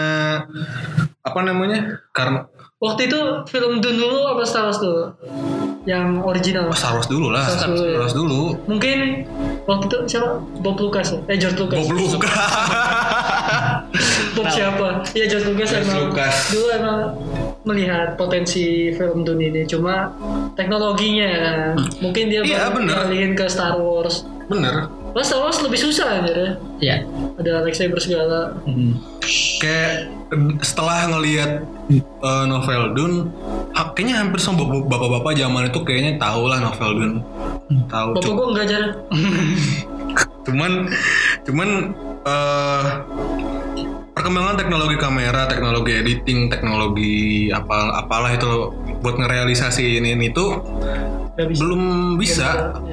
[1.21, 2.01] apa namanya?
[2.09, 5.09] Karena Waktu itu film Dune dulu apa Star Wars dulu?
[5.87, 6.67] Yang original.
[6.67, 7.97] oh, Star Wars dulu lah, Star Star Wars dulu ya.
[8.03, 8.41] Wars dulu.
[8.67, 8.97] Mungkin
[9.63, 10.43] waktu itu siapa?
[10.59, 11.19] Bob Lucas ya?
[11.31, 11.79] Eh George Lucas.
[11.79, 12.33] Bob Lucas.
[14.35, 14.87] Bob siapa?
[15.15, 15.99] Iya George Lucas George emang.
[16.11, 16.35] Lucas.
[16.51, 16.99] Dulu emang
[17.63, 19.61] melihat potensi film Dune ini.
[19.63, 20.11] Cuma
[20.53, 21.59] teknologinya ya kan.
[22.03, 24.27] Mungkin dia Iya, ngalihin ke Star Wars.
[24.51, 24.91] Bener.
[25.15, 26.51] Wah Star Wars lebih susah aja ya.
[26.83, 26.95] Ya.
[27.39, 28.53] Ada lightsaber segala.
[28.67, 28.99] Hmm.
[29.57, 30.11] Kayak
[30.61, 31.65] setelah ngelihat
[32.21, 33.17] uh, novel Dune,
[33.93, 37.15] kayaknya hampir semua bap- bapak-bapak zaman itu kayaknya tahu lah novel Dune.
[37.89, 38.07] Tahu.
[38.17, 38.83] Bapak gue enggak ajar.
[40.47, 40.71] cuman
[41.43, 41.69] cuman
[42.23, 42.83] eh
[44.17, 48.73] perkembangan teknologi kamera, teknologi editing, teknologi apa apalah itu loh,
[49.05, 50.45] buat ngerealisasi ini itu
[51.37, 51.59] Gak bisa.
[51.61, 51.81] belum
[52.17, 52.47] bisa,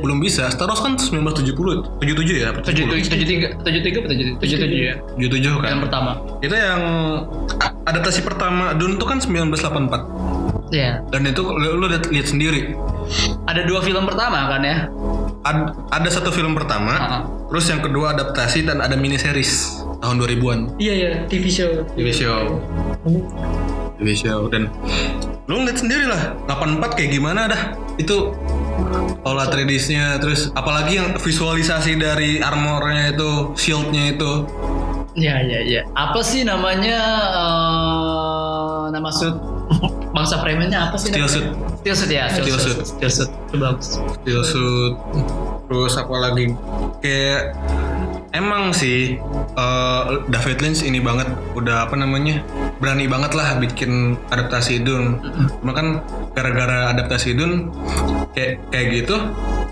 [0.04, 0.52] belum bisa.
[0.52, 4.56] Star Wars kan 1970, 77 ya, Tujuh tujuh tujuh tiga tujuh tiga apa tujuh tujuh
[4.60, 4.94] tujuh ya.
[5.16, 5.68] 77 kan.
[5.72, 6.10] Yang pertama.
[6.44, 6.80] Itu yang
[7.88, 10.23] adaptasi pertama Dune itu kan 1984.
[10.68, 11.05] Iya.
[11.09, 12.72] Dan itu lu, lu lihat, lihat sendiri.
[13.44, 14.88] Ada dua film pertama kan ya.
[15.44, 17.18] Ad- ada satu film pertama, Ha-ha.
[17.53, 20.81] terus yang kedua adaptasi dan ada mini series tahun 2000-an.
[20.81, 21.85] Iya iya TV show.
[21.92, 22.57] TV show.
[23.94, 24.72] TV show dan
[25.44, 27.62] lu lihat sendiri lah 84 kayak gimana dah
[27.94, 28.33] itu
[29.20, 34.33] pola 3D-nya terus apalagi yang visualisasi dari armornya itu shieldnya itu
[35.14, 35.81] Iya iya iya.
[35.94, 36.98] Apa sih namanya
[37.38, 39.31] eh, nama suit
[40.14, 41.11] bangsa premennya apa sih?
[41.11, 41.46] Steel suit.
[41.83, 42.31] Steel suit ya.
[42.31, 42.79] Steel suit.
[42.87, 43.31] Steel suit.
[43.50, 43.88] Itu bagus.
[44.22, 44.94] steel suit
[45.64, 46.53] terus apalagi
[47.00, 47.57] kayak
[48.37, 49.16] emang sih
[49.57, 52.44] eh, David Lynch ini banget udah apa namanya
[52.79, 55.18] berani banget lah bikin adaptasi Dune
[55.61, 56.05] cuma kan
[56.37, 57.72] gara-gara adaptasi Dune
[58.37, 59.16] kayak kayak gitu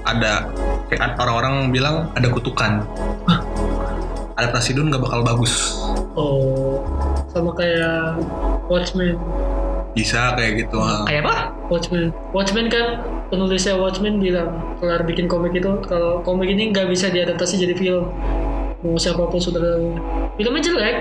[0.09, 0.49] ada
[0.89, 2.83] kayak orang-orang bilang ada kutukan
[4.41, 5.77] adaptasi Dune gak bakal bagus
[6.13, 6.85] Oh
[7.33, 8.21] sama kayak
[8.69, 9.17] Watchmen.
[9.93, 11.05] Bisa kayak gitu ha.
[11.05, 11.37] Kayak apa?
[11.67, 12.13] Watchmen.
[12.31, 17.57] Watchmen kan penulisnya Watchmen bilang kelar bikin komik itu kalau komik ini nggak bisa diadaptasi
[17.59, 18.09] jadi film
[18.83, 19.79] mau siapa pun sudah
[20.35, 20.97] filmnya jelek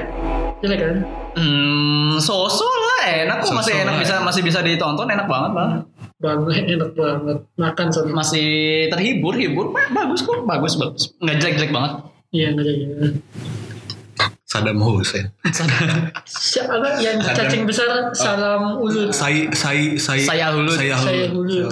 [0.59, 0.95] jelek kan
[1.31, 5.69] Hmm, sosok lah enak kok masih enak bisa masih bisa ditonton enak banget lah.
[6.17, 8.45] banget enak banget makan sama Masih
[8.87, 11.15] terhibur, hibur, Ba- bagus kok, bagus bagus.
[11.17, 11.91] Nggak jelek jelek banget.
[12.29, 12.83] iya nggak jadi
[14.51, 15.31] Saddam Hussein.
[16.27, 20.75] siapa yang cacing besar salam ulut Sai sai sai Saya hulut.
[20.75, 20.99] Saya
[21.31, 21.71] hulut.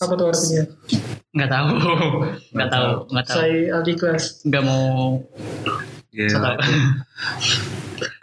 [0.00, 0.64] apa tuh artinya
[1.36, 1.68] Nggak tahu,
[2.56, 3.36] nggak tahu, nggak tahu.
[3.36, 5.20] saya aldi kelas Nggak mau.
[6.08, 6.28] Iya.
[6.32, 6.56] ya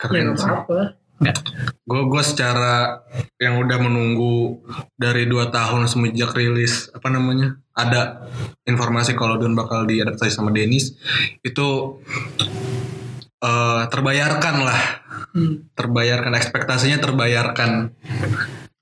[0.01, 1.38] Keren apa-apa Nggak.
[1.86, 3.06] Gue gue secara
[3.38, 4.60] yang udah menunggu
[4.97, 8.25] dari dua tahun semenjak rilis apa namanya ada
[8.65, 10.97] informasi kalau Dune bakal diadaptasi sama Dennis
[11.39, 12.01] itu
[13.43, 14.82] eh, terbayarkan lah.
[15.34, 15.65] Hmm.
[15.73, 17.89] terbayarkan ekspektasinya terbayarkan.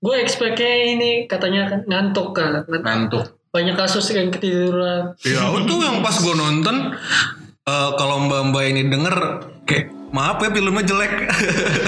[0.04, 2.67] Gue expect-nya ini katanya kan ngantuk kan.
[2.67, 3.39] Ngantuk.
[3.56, 5.15] Banyak kasus yang ketiduran.
[5.24, 6.91] Ya itu yang pas gue nonton
[7.63, 9.15] eh, kalau mbak mbak ini denger
[9.63, 11.13] kayak maaf ya filmnya jelek.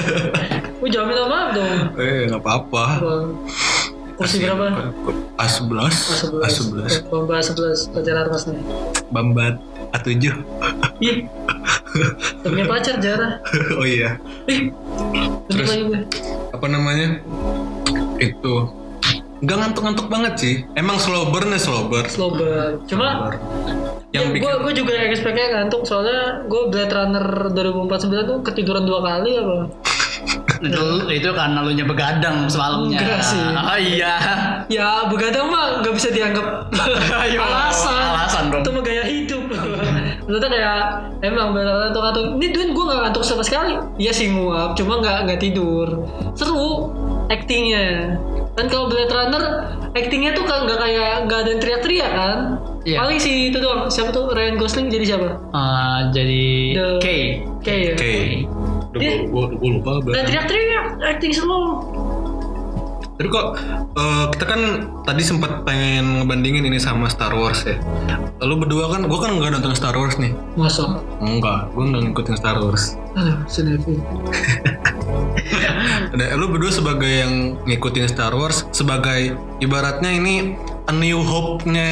[0.80, 1.80] Gue jawab minta maaf dong.
[1.96, 2.84] Eh nggak apa-apa.
[3.00, 3.28] Bang.
[4.14, 4.94] kursi berapa?
[5.42, 8.62] A11 A11 A11 Bamba A11 pacar Armas nih
[9.10, 9.58] Bambat
[9.94, 10.10] A7
[10.98, 11.30] ih.
[12.42, 13.38] Punya pacar jarah
[13.78, 14.18] oh iya.
[14.50, 14.74] Ih.
[15.46, 16.02] Gue.
[16.50, 17.22] Apa namanya?
[18.18, 18.74] Itu.
[19.44, 20.54] Nggak ngantuk-ngantuk banget sih.
[20.74, 22.06] Emang slow burn ya slow burn.
[22.10, 22.82] Slow burn.
[22.90, 23.38] Cuma
[24.14, 29.02] yang gue bikin gue juga expect-nya ngantuk soalnya gue Blade Runner 2049 tuh ketiduran dua
[29.02, 29.74] kali apa
[30.66, 32.98] Itu, itu karena lu nya begadang semalamnya.
[32.98, 33.40] Enggak sih.
[33.40, 34.14] Oh iya.
[34.66, 36.46] ya begadang mah nggak bisa dianggap
[37.14, 38.60] Ayo, alasan alasan dong.
[38.60, 39.44] itu mah gaya hidup
[40.24, 40.76] Maksudnya kayak
[41.22, 44.98] emang benar ngantuk ngantuk ini duit gue nggak ngantuk sama sekali iya sih nguap cuma
[44.98, 46.88] nggak nggak tidur seru
[47.28, 48.16] actingnya
[48.50, 49.44] kan kalau Blade Runner
[49.92, 52.38] actingnya tuh kan nggak kayak nggak ada yang teriak-teriak kan
[52.82, 53.00] Iya.
[53.00, 57.06] paling sih itu doang siapa tuh Ryan Gosling jadi siapa Eh, jadi The- K.
[57.60, 58.12] Kayak ya oke
[58.96, 61.64] Dia- gue gue lupa nggak berarti teriak-teriak acting slow
[63.14, 63.46] tapi kok
[63.94, 64.60] eh, kita kan
[65.06, 67.78] tadi sempat pengen ngebandingin ini sama Star Wars ya.
[68.42, 70.34] Lalu berdua kan gue kan nggak nonton Star Wars nih.
[70.58, 70.98] Masa?
[71.22, 72.98] Enggak gue nggak ngikutin Star Wars.
[73.14, 74.02] Aduh sinetron
[76.10, 80.54] Dan lu berdua sebagai yang ngikutin Star Wars sebagai ibaratnya ini
[80.84, 81.90] a new hope-nya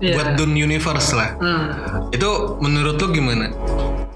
[0.00, 0.16] Iya.
[0.16, 1.36] buat Dune Universe lah.
[1.36, 1.68] nah
[2.08, 3.52] Itu menurut lu gimana?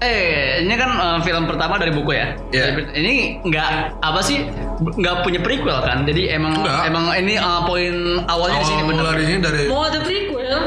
[0.05, 2.37] Eh, ini kan eh, film pertama dari buku ya.
[2.49, 2.63] Iya.
[2.69, 4.45] Dari- Ini nggak apa sih?
[4.77, 6.03] Nggak punya prequel kan?
[6.03, 6.81] Jadi emang Nggak.
[6.85, 10.57] emang ini eh, poin awalnya di sini Awal di sini dari mau ada prequel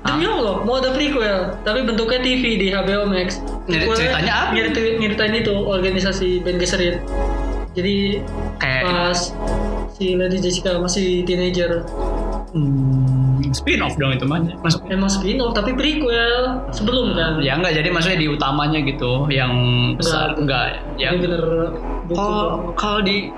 [0.00, 3.36] Demi Allah, mau ada prequel, tapi bentuknya TV di HBO Max.
[3.66, 4.50] Nyeri- Prequelnya ceritanya apa?
[4.50, 7.04] Nyeritain, nyeritain itu organisasi Ben Gesserit.
[7.70, 8.24] Jadi
[8.56, 9.20] Kayak pas
[9.92, 11.84] si Lady Jessica masih teenager,
[12.50, 12.99] hmm,
[13.52, 14.42] spin off dong itu mah.
[14.60, 17.42] Mas, emang spin-off tapi prequel sebelum kan.
[17.42, 19.52] ya enggak jadi maksudnya di utamanya gitu yang
[19.96, 21.14] besar enggak ya.
[21.14, 21.42] Ini bener
[22.08, 22.16] buku.
[22.16, 22.42] Kalau
[22.76, 23.30] kalau di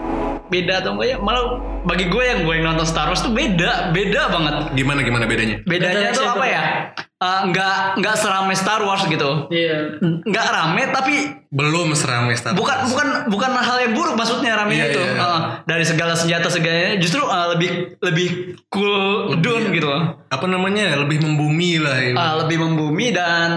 [0.52, 3.90] beda atau enggak ya malah bagi gue yang gue yang nonton Star Wars tuh beda
[3.90, 5.56] beda banget gimana gimana bedanya?
[5.64, 6.62] bedanya Beda tuh apa ya
[7.22, 9.94] Eh, nggak nggak serame Star Wars gitu Iya.
[10.02, 11.14] nggak rame tapi
[11.48, 12.58] Belum seramai Star Wars.
[12.58, 15.22] bukan bukan bukan hal yang buruk maksudnya rame Iya, itu iya, iya.
[15.22, 17.70] Eh, dari segala senjata segalanya justru eh, lebih
[18.02, 18.28] lebih
[18.66, 19.86] cool down gitu
[20.26, 20.98] Apa namanya?
[20.98, 22.18] Lebih membumi lah ini.
[22.18, 23.50] Eh, lebih membumi dan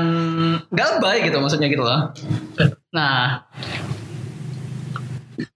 [0.69, 2.13] nggak lebay gitu maksudnya gitu loh
[2.91, 3.43] nah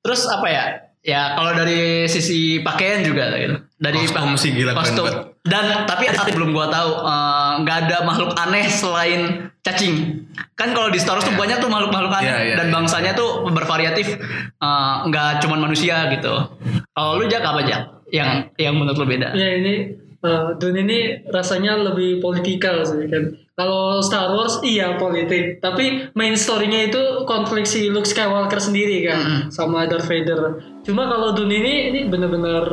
[0.02, 0.64] terus apa ya
[1.00, 5.39] ya kalau dari sisi pakaian juga gitu dari Kostum sih gila keren kostum banget.
[5.48, 10.26] Dan tapi tapi belum gua tahu eh, nggak ada makhluk aneh selain cacing.
[10.56, 12.28] Kan kalau di Star Wars tuh banyak tuh makhluk-makhluk aneh.
[12.28, 12.74] Iya, iya, dan iya.
[12.76, 14.20] bangsanya tuh bervariatif
[14.60, 16.34] eh, nggak cuman manusia gitu.
[16.92, 19.32] Kalau lu jak apa jak yang yang menurut lu beda?
[19.38, 21.00] Ya ini uh, Dune ini
[21.30, 23.36] rasanya lebih politikal sih kan.
[23.56, 29.52] Kalau Star Wars iya politik, tapi main story-nya itu konflik si Luke Skywalker sendiri kan
[29.52, 30.64] sama Darth Vader.
[30.88, 32.64] Cuma kalau Dune ini ini bener-bener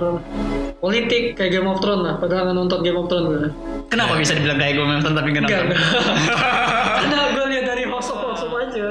[0.77, 2.15] politik kayak Game of Thrones lah.
[2.21, 3.51] Padahal nggak nonton Game of Thrones gue.
[3.89, 6.39] kenapa bisa dibilang kayak gue nonton tapi nggak Enggak, nonton enggak.
[7.01, 8.87] Karena gue lihat dari host of host aja.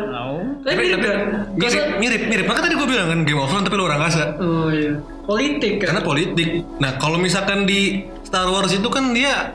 [0.65, 1.17] Tapi mirip kan?
[1.61, 2.45] Gak mirip, mirip, mirip.
[2.49, 4.33] Maka tadi gue bilang kan Game of Thrones tapi lu orang kasa.
[4.41, 4.97] Oh iya.
[5.25, 5.93] Politik kan.
[5.93, 6.47] Karena politik.
[6.81, 9.53] Nah, kalau misalkan di Star Wars itu kan dia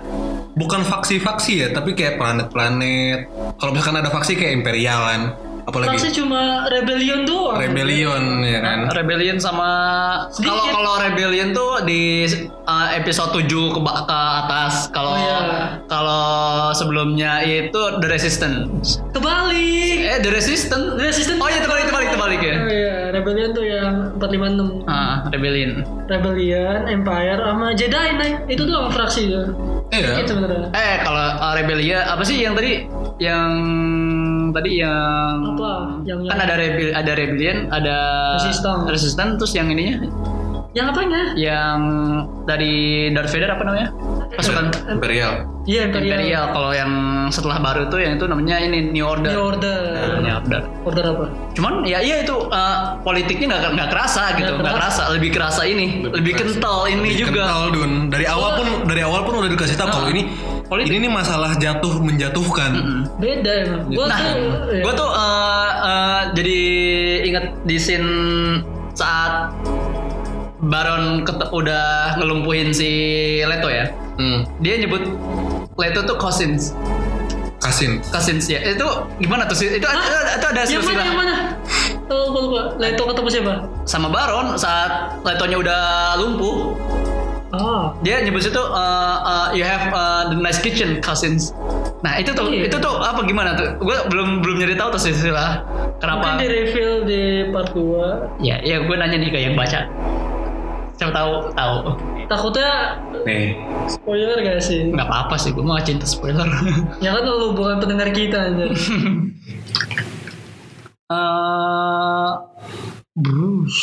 [0.54, 3.26] bukan faksi-faksi ya, tapi kayak planet-planet.
[3.58, 5.34] Kalau misalkan ada faksi kayak imperialan.
[5.64, 7.58] Apalagi Fraksi cuma rebellion doang.
[7.58, 8.78] Rebellion ya kan.
[8.90, 9.68] Rebellion sama
[10.36, 12.24] kalau kalau Rebellion tuh di
[12.64, 14.88] uh, episode 7 ke ke atas.
[14.90, 15.40] Kalau Oh, iya.
[15.90, 16.24] kalau
[16.70, 19.02] sebelumnya itu The Resistance.
[19.10, 19.98] Kebalik.
[20.06, 20.96] Eh The Resistance.
[20.96, 21.40] The Resistance.
[21.40, 22.56] Oh iya terbalik terbalik terbalik ya.
[22.56, 24.86] Oh iya, rebellion tuh yang 456.
[24.86, 25.82] Ah, Rebellion.
[26.06, 28.38] Rebellion, Empire, sama Jedi Knight.
[28.46, 29.42] Itu doang fraksi ya.
[29.90, 30.22] Iya.
[30.22, 30.70] Sebenarnya.
[30.70, 32.86] Eh kalau uh, Rebellion apa sih yang tadi
[33.18, 33.50] yang
[34.50, 35.72] tadi yang Apa?
[36.02, 37.96] Yang kan yang, ada rebel ada rebellion ada
[38.36, 38.84] Resistance.
[38.86, 39.96] resistance terus yang ininya
[40.70, 41.34] yang apanya?
[41.34, 41.78] yang
[42.46, 43.90] dari Darth Vader apa namanya
[44.30, 45.42] pasukan Imperial.
[45.66, 46.14] Iya, Imperial.
[46.14, 46.92] Imperial kalau yang
[47.28, 49.78] setelah baru itu yang itu namanya ini New Order New Order.
[50.22, 51.26] New Order Order apa?
[51.58, 55.02] cuman ya iya itu uh, politiknya nggak nggak kerasa gitu Nggak kerasa.
[55.10, 57.92] lebih kerasa ini lebih, kental ini Lebih juga Kental Dun.
[58.06, 60.22] Dari awal pun dari awal pun udah dikasih tahu kalau ini
[60.70, 60.88] Politik.
[60.88, 62.70] ini nih masalah jatuh menjatuhkan.
[62.72, 63.02] Mm.
[63.18, 63.82] Beda emang.
[63.90, 64.38] Gua Nah, tuh
[64.70, 64.80] ya.
[64.80, 66.58] gue tuh uh, uh, jadi
[67.26, 68.10] inget di scene
[68.92, 69.50] saat
[70.62, 72.90] Baron ket- udah ngelumpuhin si
[73.42, 73.90] Leto ya.
[74.14, 74.44] Hmm.
[74.60, 75.02] Dia nyebut
[75.74, 76.76] Leto tuh cousins.
[77.58, 77.98] Kasin.
[78.06, 78.60] Cousins ya.
[78.62, 78.86] Itu
[79.18, 79.68] gimana tuh sih?
[79.70, 81.34] Itu ada, ada- itu ada yang mana yang mana?
[82.06, 82.62] Oh, gua lupa.
[82.76, 83.54] Leto ketemu siapa?
[83.84, 85.80] sama Baron saat Letonya udah
[86.16, 86.76] lumpuh.
[87.50, 88.70] Ah, Dia nyebut situ uh,
[89.20, 91.50] uh, you have uh, the nice kitchen cousins.
[92.00, 92.70] Nah itu tuh Iya.
[92.70, 93.74] itu tuh apa gimana tuh?
[93.76, 95.66] Gue belum belum nyari tahu tuh silsilah.
[95.98, 96.32] Kenapa?
[96.32, 99.82] mungkin di reveal di part 2 Ya, ya gue nanya nih ke yang baca.
[100.94, 101.76] Siapa tahu tahu.
[102.24, 102.70] Takutnya
[103.20, 103.58] Nih.
[103.86, 104.86] spoiler gak sih?
[104.86, 106.46] Nggak apa-apa sih, gue mau cinta spoiler.
[107.04, 108.66] Ya kan lu bukan pendengar kita aja.
[111.10, 112.30] Eh,
[113.16, 113.82] Bruce.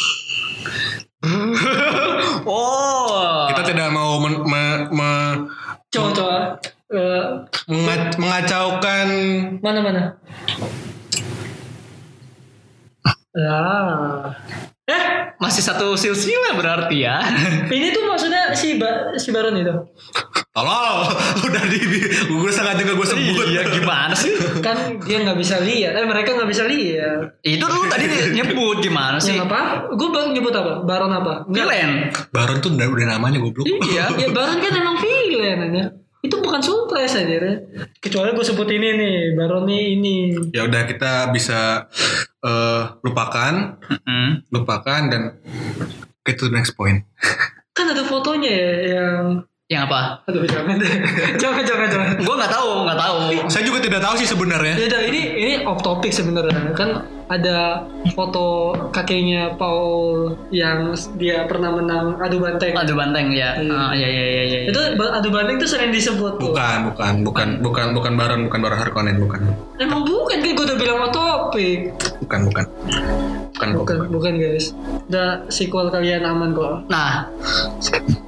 [2.46, 3.50] oh.
[3.50, 5.38] Kita tidak mau men- me- me-
[5.90, 6.38] Coba coba.
[6.88, 7.26] Eh,
[7.68, 9.08] menga- mengacaukan
[9.60, 10.04] mana mana?
[13.36, 14.32] Lah.
[14.88, 15.04] Eh,
[15.36, 17.20] Masih satu silsilah berarti ya.
[17.76, 19.76] ini tuh maksudnya si ba si Baron itu.
[20.50, 21.12] Tolol,
[21.46, 21.78] udah di
[22.24, 23.46] gue sengaja gak gue sebut.
[23.52, 24.32] iya gimana sih?
[24.64, 25.92] Kan dia nggak bisa lihat.
[25.92, 27.36] Eh mereka nggak bisa lihat.
[27.44, 28.08] Itu lu tadi
[28.40, 29.36] nyebut gimana sih?
[29.36, 29.92] Yang apa?
[29.92, 30.74] Gue baru nyebut apa?
[30.82, 31.34] Baron apa?
[31.52, 32.08] Villain.
[32.32, 33.68] Baron tuh udah, udah namanya goblok.
[33.68, 34.16] Iya.
[34.16, 35.84] Ya Baron kan emang villain aja.
[36.28, 37.56] Itu bukan surprise aja ya.
[37.98, 40.16] Kecuali gue sebut ini nih, Baron nih ini.
[40.52, 41.88] Ya udah kita bisa
[42.40, 44.44] eh, lupakan, Mm.
[44.50, 45.22] lupakan dan
[46.22, 47.08] get to the next point.
[47.72, 49.24] Kan ada fotonya ya yang
[49.68, 50.00] Yang apa?
[50.24, 50.88] Aduh jangan deh.
[51.36, 52.08] jangan jangan jangan.
[52.18, 53.16] Gue nggak tahu, nggak tahu.
[53.48, 54.80] Saya juga tidak tahu sih sebenarnya.
[54.80, 57.84] Ya udah, ini ini off topic sebenarnya kan ada
[58.16, 62.72] foto kakeknya Paul yang dia pernah menang adu banteng.
[62.72, 63.60] Adu banteng ya.
[63.60, 63.76] Iya.
[63.76, 64.60] Ah, ya ya ya ya.
[64.64, 64.70] ya.
[64.72, 66.56] Itu ba- adu banteng tuh sering disebut tuh.
[66.56, 69.42] Bukan, bukan, bukan, bukan, bukan Baron, bukan Baron Harkonnen, bukan,
[69.78, 71.80] Emang bukan kan gue udah bilang off topik.
[72.24, 73.06] bukan, bukan, bukan,
[73.52, 73.96] Bukan bukan.
[74.10, 74.72] bukan guys.
[75.08, 76.88] Udah sequel kalian aman kok.
[76.88, 77.28] Nah,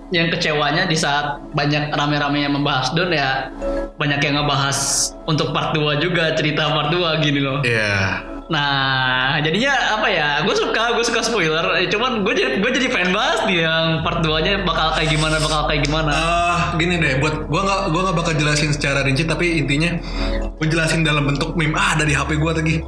[0.10, 3.54] yang kecewanya di saat banyak rame-rame yang membahas Don ya
[3.96, 4.78] banyak yang ngebahas
[5.24, 7.62] untuk part 2 juga cerita part 2 gini loh.
[7.62, 8.39] Iya.
[8.50, 10.42] Nah, jadinya apa ya?
[10.42, 11.62] Gue suka, gue suka spoiler.
[11.78, 15.38] Eh, Cuman gue jadi gue jadi fan banget nih yang part 2-nya bakal kayak gimana,
[15.38, 16.10] bakal kayak gimana.
[16.10, 20.02] Ah, gini deh, buat gua nggak gua nggak bakal jelasin secara rinci, tapi intinya
[20.58, 21.78] gua jelasin dalam bentuk meme.
[21.78, 22.82] Ah, ada di HP gua tadi.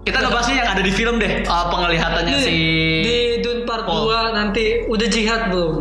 [0.00, 1.44] Kita ngebahasnya yang ada di film deh.
[1.44, 2.56] Ah, penglihatannya Nih, si
[3.04, 4.08] di Dune part Paul.
[4.08, 5.74] 2 nanti udah jihad belum?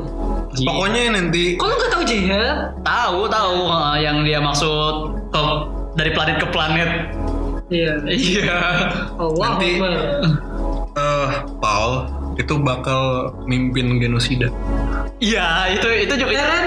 [0.59, 2.75] Pokoknya nanti Kok lu gak tahu jihad?
[2.83, 4.93] tahu tahu ah, yang dia maksud
[5.31, 5.41] ke
[5.95, 6.89] dari planet ke planet.
[7.69, 7.91] Iya.
[8.03, 8.57] Iya.
[9.15, 9.91] Allah Nanti- Akbar.
[10.91, 11.91] eh Paul
[12.35, 13.01] itu bakal
[13.45, 14.49] mimpin genosida.
[15.19, 16.65] Iya, itu itu juga Eren.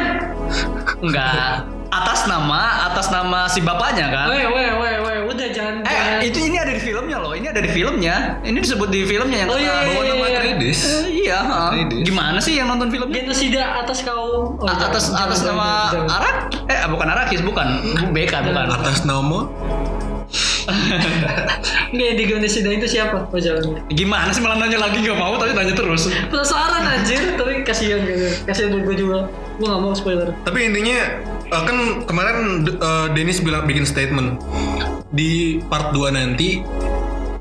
[1.00, 4.26] enggak atas nama atas nama si bapaknya kan.
[4.28, 5.80] Weh, weh, weh, weh, udah jangan.
[5.82, 6.20] jangan.
[6.20, 7.32] Eh, itu ini ada di filmnya loh.
[7.32, 8.16] Ini ada di filmnya.
[8.40, 10.38] Ini disebut di filmnya yang Oh, iya, bawa iya, nama iya.
[10.38, 10.80] Atreides.
[10.80, 11.38] Eh, iya.
[11.40, 12.00] Atreides.
[12.02, 13.12] gimana sih yang nonton filmnya?
[13.18, 14.56] Genosida atas kaum.
[14.56, 16.08] Oh, atas jangan, atas jangan, nama jangan.
[16.12, 16.36] Arak?
[16.64, 17.66] Eh, bukan Arakis, bukan.
[18.10, 18.64] BK bukan.
[18.70, 19.38] Atas nama
[21.92, 23.29] Nggak, yang di genosida itu siapa?
[23.29, 23.85] Oh jangan.
[23.92, 26.09] Gimana sih malah nanya lagi nggak mau tapi nanya terus.
[26.31, 28.29] Penasaran anjir, tapi kasihan gitu.
[28.48, 29.29] Kasihan gue juga.
[29.61, 30.33] Gue gak mau spoiler.
[30.48, 30.98] Tapi intinya
[31.46, 34.40] eh, kan kemarin eh, Dennis bilang bikin statement
[35.12, 36.64] di part 2 nanti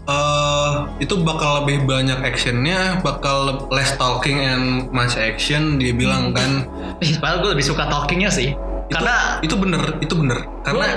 [0.01, 5.79] eh itu bakal lebih banyak actionnya, bakal less talking and much action.
[5.79, 6.67] Dia bilang kan
[7.21, 8.51] padahal gue lebih suka talkingnya sih.
[8.91, 10.37] Karena itu bener, itu bener.
[10.61, 10.87] Karena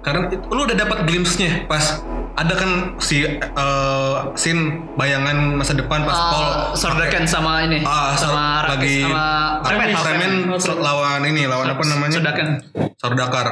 [0.00, 4.62] karena itu- lu udah dapat glimpse-nya pas ada kan si eh, scene
[4.96, 10.32] bayangan masa depan pas Paul Uh, Sordaken sama ini ah, sama lagi sama Fremen Fremen
[10.80, 12.16] lawan ini lawan apa namanya?
[12.16, 12.48] Sordaken
[12.96, 13.48] Sordakar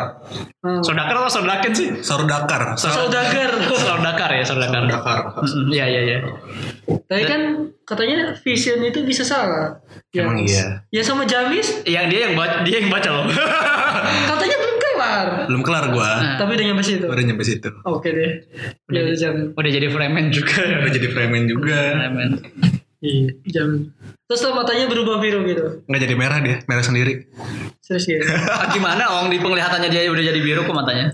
[0.61, 0.80] Hmm.
[0.80, 1.88] Sordakar atau Sordaken sih?
[2.01, 3.51] Sordakar Saudagar.
[3.72, 5.18] Sordakar ya Sordakar Sordakar
[5.68, 6.18] Iya iya iya
[7.11, 7.41] Tapi kan
[7.83, 9.83] katanya Vision itu bisa salah.
[10.09, 10.67] Emang Yang- iya.
[10.89, 13.27] Ya sama Jamis yang dia yang baca dia yang baca loh
[14.31, 15.27] katanya belum kelar.
[15.47, 17.05] belum kelar gua Tapi udah nyampe situ.
[17.05, 18.33] baru nyampe situ Oke deh.
[18.89, 19.45] Ya udah jangan.
[19.53, 22.31] udah jadi Fremen juga udah jadi Fremen juga Fremen
[23.01, 23.91] Iya, jangan.
[24.23, 25.83] Terus tuh matanya berubah biru gitu.
[25.83, 27.27] nggak jadi merah dia merah sendiri
[27.81, 28.23] Serius gitu.
[28.71, 31.11] Gimana Ong di penglihatannya dia udah jadi biru kok matanya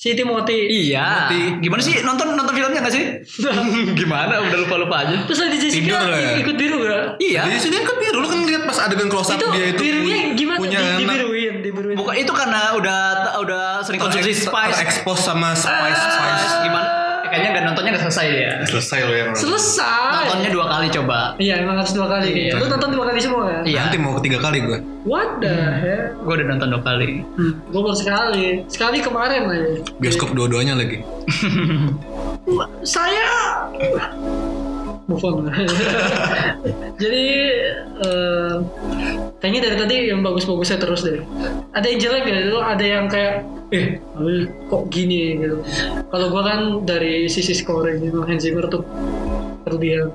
[0.00, 0.88] Si Timothy.
[0.88, 1.28] iya.
[1.60, 2.00] Gimana sih?
[2.00, 3.04] Nonton nonton filmnya gak sih?
[4.00, 4.40] Gimana?
[4.40, 5.28] Udah lupa lupa aja.
[5.28, 6.30] Terus Lady Jessica Tidur ya.
[6.40, 7.04] ikut biru gak?
[7.20, 7.44] iya.
[7.44, 8.16] Jadi sini kan biru.
[8.16, 10.56] Lu kan lihat pas adegan close up Itu dia itu birunya gimana?
[10.56, 11.20] punya Di, anak.
[11.20, 11.96] dibiruin, dibiruin.
[12.00, 13.00] bukan itu karena udah
[13.38, 16.54] udah sering konsumsi spice terekspos sama spice spice spice.
[16.64, 16.88] Gimana
[17.30, 20.12] kayaknya nggak nontonnya nggak selesai ya selesai lo yang Selesai.
[20.20, 22.54] nontonnya dua kali coba Iya emang harus dua kali kayaknya.
[22.56, 23.62] Lu nonton dua kali semua kan?
[23.64, 26.04] iya nanti mau ketiga kali gue What the hell?
[26.18, 28.46] gue udah nonton dua kali Hmm, gue baru sekali.
[28.66, 29.70] Sekali kemarin aja.
[29.96, 31.00] bioskop dua-duanya lagi
[32.84, 33.24] Saya
[35.10, 35.50] move on.
[37.02, 37.24] Jadi
[37.98, 38.54] eh,
[39.42, 41.18] kayaknya dari tadi yang bagus-bagusnya terus deh.
[41.74, 43.42] Ada yang jelek ya, itu ada yang kayak
[43.74, 43.98] eh
[44.70, 45.58] kok gini gitu.
[46.14, 48.86] Kalau gua kan dari sisi scoring gitu, Hans Zimmer tuh
[49.66, 50.08] berlebihan.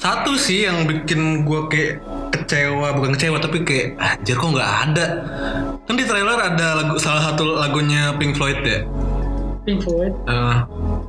[0.00, 2.02] satu sih yang bikin gue kayak
[2.34, 5.06] kecewa bukan kecewa tapi kayak anjir kok nggak ada
[5.86, 8.82] kan di trailer ada lagu salah satu lagunya Pink Floyd ya
[9.64, 10.12] Pink Floyd.
[10.24, 10.56] Eh,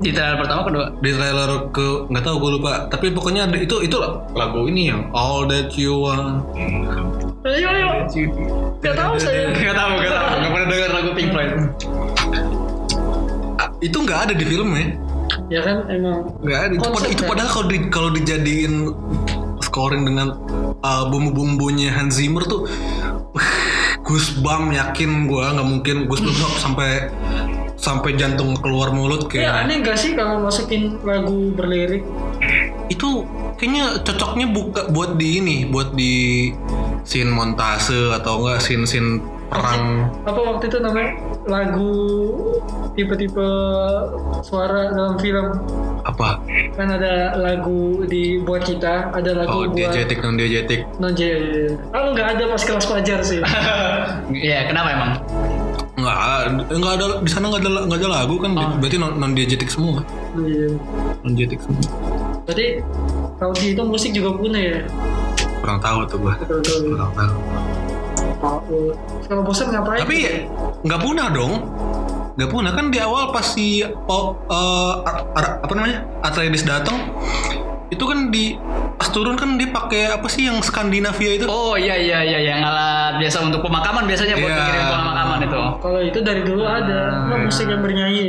[0.03, 2.71] di trailer pertama kedua di trailer ke nggak tahu gue lupa.
[2.91, 3.95] Tapi pokoknya ada itu itu
[4.35, 6.43] lagu ini yang All That You Want.
[7.47, 7.87] Ayo ayo.
[8.83, 9.49] Gak tahu saya.
[9.55, 10.27] nggak tahu nggak tahu.
[10.35, 11.51] Nggak pernah dengar lagu Pink Floyd.
[13.61, 14.87] Ah, itu nggak ada di filmnya.
[15.47, 16.19] Ya kan emang.
[16.43, 16.73] Nggak ada.
[16.75, 17.29] Itu, Konsep, itu kan?
[17.31, 18.73] padahal kalau di kalau dijadiin
[19.63, 20.27] scoring dengan
[20.83, 22.67] uh, bumbu-bumbunya Hans Zimmer tuh
[24.03, 25.95] Goosebump yakin gue nggak mungkin.
[26.11, 27.07] Goosebump sampai
[27.81, 32.05] sampai jantung keluar mulut Ya kayak aneh gak sih kalau masukin lagu berlirik?
[32.87, 33.25] Itu
[33.57, 36.53] kayaknya cocoknya buka buat di ini buat di
[37.01, 39.17] scene montase atau enggak scene scene
[39.49, 40.07] perang.
[40.23, 41.11] Apa waktu itu namanya?
[41.49, 41.93] Lagu
[42.93, 43.49] tipe-tipe
[44.45, 45.57] suara dalam film.
[46.05, 46.39] Apa?
[46.77, 51.13] Kan ada lagu di buat kita ada lagu oh buat diegetik non diegetik non
[51.93, 53.41] ah nggak ada pas kelas pelajar sih.
[54.31, 55.11] Iya kenapa emang
[56.01, 56.17] nggak
[56.73, 60.01] nggak ada di sana nggak ada nggak ada lagu kan berarti non, non diegetik semua
[60.35, 60.73] Iya.
[61.21, 61.83] non diegetik semua.
[62.47, 62.67] Berarti
[63.37, 64.77] kalau itu musik juga punya ya?
[65.61, 66.33] Kurang tahu tuh gua.
[66.39, 67.35] Betul-betul kurang tahu.
[68.41, 68.79] Tahu.
[69.29, 70.01] kalau bosan ngapain?
[70.01, 70.17] Tapi
[70.81, 71.53] nggak punah dong.
[72.39, 72.71] Nggak punah.
[72.73, 74.93] Kan di awal pas si Paul, eh,
[75.37, 76.97] Ar- apa namanya Atreides datang
[77.91, 78.55] itu kan di
[79.01, 81.49] pas turun kan dia pakai apa sih yang Skandinavia itu?
[81.49, 84.61] Oh iya iya iya yang alat biasa untuk pemakaman biasanya buat Iya.
[84.61, 85.61] mikirin pemakaman itu.
[85.81, 87.25] Kalau itu dari dulu ada.
[87.25, 88.25] Nggak musik yang bernyanyi.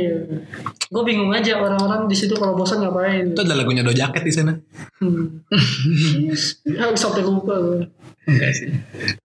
[0.89, 3.37] Gue bingung aja orang-orang di situ kalau bosan ngapain.
[3.37, 4.57] Itu ada lagunya Do Jacket di sana.
[4.97, 5.45] Hmm.
[6.81, 7.85] Harus sampai lupa gue
[8.25, 8.69] enggak sih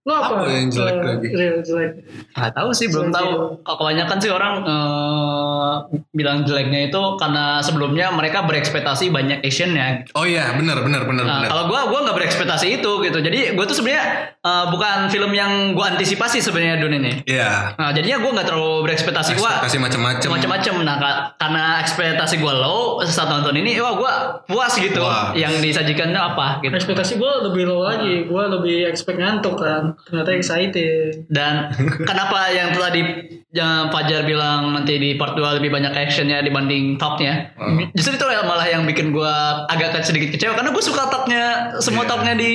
[0.03, 0.41] Lo apa?
[0.41, 1.29] Apa yang jelek Eh, lagi?
[1.31, 1.91] Real jelek.
[2.33, 3.31] Nggak tahu sih belum tahu.
[3.61, 5.75] Kebanyakan sih orang eh,
[6.11, 10.03] bilang jeleknya itu karena sebelumnya mereka berekspektasi banyak actionnya.
[10.13, 13.19] oh iya benar benar benar Nah, benar kalau gue gua nggak berekspektasi itu gitu.
[13.19, 17.13] Jadi gue tuh sebenarnya eh, bukan film yang gue antisipasi sebenarnya Dun ini.
[17.23, 17.75] Iya.
[17.75, 20.29] Nah, jadinya gue nggak terlalu berekspektasi gue Ekspektasi macam-macam.
[20.31, 20.75] macam-macam.
[20.81, 24.13] Nah, ka- karena ekspektasi gue low saat nonton ini, wah gue
[24.49, 24.99] puas gitu.
[24.99, 25.35] Puas.
[25.35, 26.73] Yang disajikannya apa gitu.
[26.73, 28.25] Ekspektasi gue lebih low lagi.
[28.25, 29.95] Gue lebih expect ngantuk kan.
[30.03, 31.29] Ternyata excited.
[31.29, 31.69] Dan
[32.01, 33.03] kenapa yang tadi
[33.49, 37.53] yang Fajar bilang nanti di part 2 lebih banyak actionnya dibanding topnya.
[37.93, 39.35] Justru itu malah yang bikin gue
[39.67, 41.43] agak sedikit kecewa karena gue suka topnya
[41.79, 42.11] semua Iya.
[42.11, 42.53] topnya di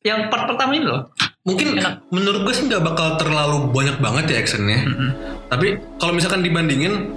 [0.00, 1.10] yang part pertama ini loh.
[1.42, 2.06] Mungkin Enak.
[2.10, 4.84] menurut gue sih nggak bakal terlalu banyak banget ya actionnya.
[5.48, 5.66] Tapi
[5.96, 7.08] kalau misalkan dibandingin,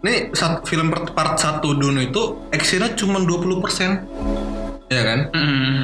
[0.00, 4.04] nih sat- film per- part 1 Dune itu actionnya cuma 20%.
[4.86, 5.18] Ya kan?
[5.32, 5.80] Mm.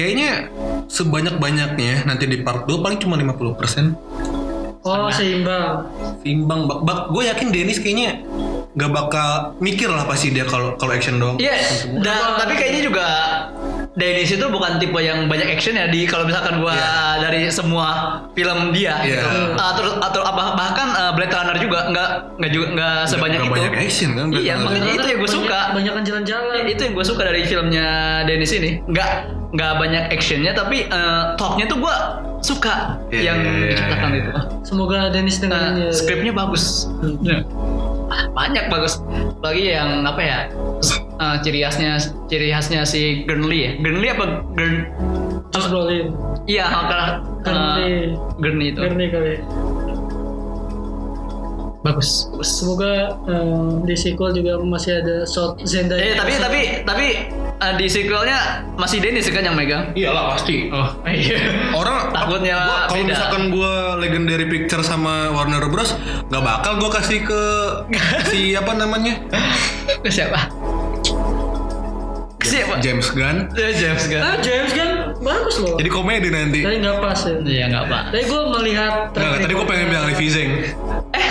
[0.00, 0.48] Kayaknya
[0.88, 4.80] sebanyak-banyaknya nanti di part 2 paling cuma 50%.
[4.80, 5.92] Oh seimbang.
[6.24, 8.24] Seimbang bak, bak gue yakin Dennis kayaknya
[8.72, 11.36] nggak bakal mikir lah pasti dia kalau kalau action doang.
[11.36, 11.52] Iya,
[12.00, 13.06] dan tapi kayaknya juga
[13.90, 16.78] Dennis itu bukan tipe yang banyak action ya di kalau misalkan gua
[17.18, 17.86] dari semua
[18.32, 19.18] film dia Iya.
[19.18, 19.28] gitu.
[19.52, 23.50] Uh, terus atau apa bahkan uh, Blade Runner juga nggak nggak juga nggak sebanyak Nggak
[23.50, 23.56] itu.
[23.58, 25.60] banyak action kan, Blade Iya, makanya itu yang gue Banyak- suka.
[25.74, 26.62] Banyakan jalan-jalan.
[26.64, 27.86] Itu yang gue suka dari filmnya
[28.24, 28.70] Dennis ini.
[28.86, 29.10] Nggak
[29.50, 31.94] nggak banyak actionnya tapi uh, topnya tuh gua
[32.40, 34.20] suka Iya, yang iya, iya, diciptakan iya.
[34.22, 34.30] itu.
[34.62, 35.90] Semoga Dennis Nah, dengerin ya.
[35.90, 36.86] skripnya bagus.
[37.20, 37.42] Ya.
[37.42, 37.89] ah,
[38.34, 39.00] banyak bagus.
[39.40, 40.38] Lagi yang apa ya
[41.20, 43.70] eh, ciri khasnya ciri khasnya si Gurnley ya.
[43.78, 44.76] Gurnley apa Gurn
[45.50, 46.14] Brolin
[46.46, 47.06] iya karena
[47.42, 47.94] Gurnley.
[48.38, 48.80] Gurnley itu.
[48.80, 49.34] Gurney kali
[51.80, 52.28] bagus.
[52.28, 53.44] Bagus semoga eh,
[53.82, 56.00] di sequel juga masih ada shot Zendaya.
[56.02, 57.06] Eh tapi tapi tapi
[57.56, 58.38] eh, di sequelnya
[58.74, 59.92] masih Dennis kan yang megang?
[59.92, 60.68] Iyalah pasti.
[60.68, 61.40] oh iya.
[61.72, 65.96] Orang Takutnya gua- kalau misalkan gue legendary picture sama Warner Bros
[66.28, 67.42] nggak bakal gue kasih ke
[68.26, 69.16] si apa namanya?
[69.98, 70.52] Ke siapa?
[72.36, 72.80] Ke siapa?
[72.80, 73.52] James Gunn.
[73.52, 75.76] Ya, James kan ah James kan bagus loh.
[75.76, 76.60] Jadi komedi nanti.
[76.60, 77.36] tapi nggak pas ya.
[77.38, 80.50] Iya nggak apa tapi gue melihat Nggak, tadi gue pengen bilang Levi Zeng.
[81.10, 81.24] kan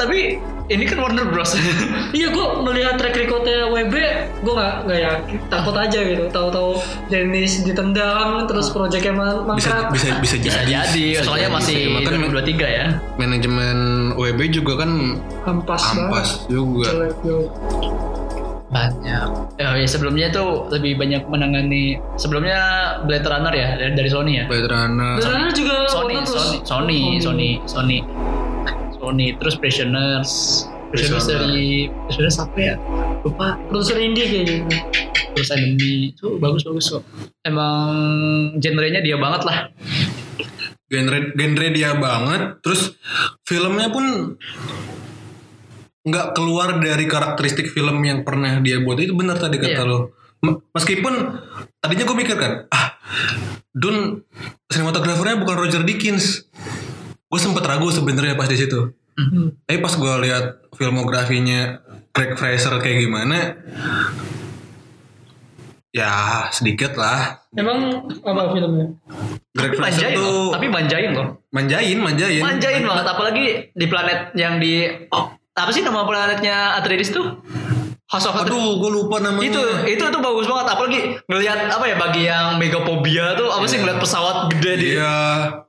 [0.00, 1.52] tapi ini kan Warner Bros.
[2.16, 3.94] Iya gue melihat track recordnya WB
[4.40, 5.36] gue nggak nggak yakin.
[5.46, 6.24] Takut aja gitu.
[6.26, 9.92] Tahu-tahu Dennis ditendang terus proyeknya man- Bisa mangkrak.
[9.92, 10.70] Bisa bisa bisa jadi.
[10.80, 11.06] jadi.
[11.12, 11.92] Bisa soalnya jadi masih sih.
[11.92, 12.86] Makanya 2023 ya.
[13.16, 13.76] manajemen
[14.14, 14.90] WB juga kan
[15.44, 16.48] ampas, ampas banget.
[16.48, 16.84] juga.
[16.88, 17.50] jelek jelek
[18.70, 19.28] banyak.
[19.58, 22.58] Ya, ya sebelumnya tuh lebih banyak menangani sebelumnya
[23.02, 24.44] Blade Runner ya dari, dari Sony ya?
[24.46, 25.18] Blade Runner.
[25.18, 26.30] Karena juga Sony Bros.
[26.30, 27.98] Sony Sony Sony Sony
[29.10, 30.30] Sony terus Prisoners
[30.94, 31.42] Prisoners Prisoner.
[31.50, 32.74] dari Prisoners apa ya?
[33.26, 33.58] Lupa.
[33.66, 34.78] Produser indie kayaknya.
[35.34, 37.02] Terus Enemy tuh bagus bagus kok.
[37.42, 37.90] Emang
[38.62, 39.58] genrenya dia banget lah.
[40.86, 42.62] Genre genre dia banget.
[42.62, 42.94] Terus
[43.42, 44.38] filmnya pun
[46.06, 48.98] nggak keluar dari karakteristik film yang pernah dia buat.
[49.02, 49.90] Itu benar tadi kata Iya.
[49.90, 50.14] lo.
[50.70, 51.14] Meskipun
[51.82, 52.94] tadinya gue mikir kan ah
[53.74, 54.22] Dun
[54.70, 56.46] sinematografernya bukan Roger Dickens.
[57.26, 59.52] Gue sempet ragu sebenarnya pas di situ Hmm.
[59.68, 61.84] tapi pas gue lihat filmografinya
[62.16, 63.36] Craig Fraser kayak gimana
[65.90, 67.42] ya sedikit lah.
[67.54, 68.86] Emang apa filmnya?
[69.50, 71.28] Greg tapi Fraser manjain loh tuh tapi manjain loh.
[71.50, 72.42] Manjain manjain.
[72.42, 73.44] Manjain banget apalagi
[73.74, 77.42] di planet yang di oh, apa sih nama planetnya Atreides tuh?
[78.10, 78.54] House of Atreides.
[78.54, 79.50] Aduh, gue lupa namanya.
[79.50, 79.62] itu
[79.98, 83.98] itu tuh bagus banget apalagi ngelihat apa ya bagi yang megaphobia tuh apa sih ngeliat
[83.98, 85.18] pesawat gede di Iya,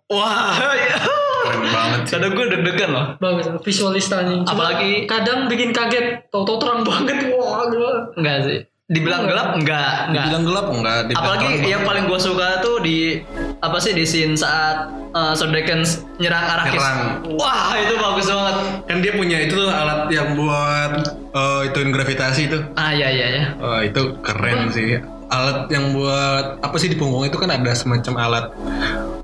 [0.09, 0.53] wah
[1.41, 2.13] keren banget sih.
[2.13, 3.05] kadang gue deg-degan loh.
[3.17, 7.31] Bagus visualistanya Cuma Apalagi- kadang bikin kaget tahu-tahu terang banget.
[7.31, 7.91] Wah gila.
[8.15, 8.59] Enggak sih.
[8.85, 10.23] Dibilang gelap enggak enggak.
[10.27, 10.97] Dibilang gelap enggak?
[11.05, 13.23] Dibilang apalagi terang yang paling gue suka tuh di
[13.57, 16.75] apa sih di scene saat uh, Sodekens nyerang Arrakis.
[16.75, 16.99] Nyerang.
[17.33, 18.55] wah itu bagus banget.
[18.83, 20.91] Kan dia punya itu tuh alat yang buat
[21.31, 22.59] eh, ituin gravitasi itu.
[22.75, 24.99] ah iya iya ya Oh, itu keren sih.
[25.29, 28.45] Alat yang buat apa sih di punggung itu kan ada semacam alat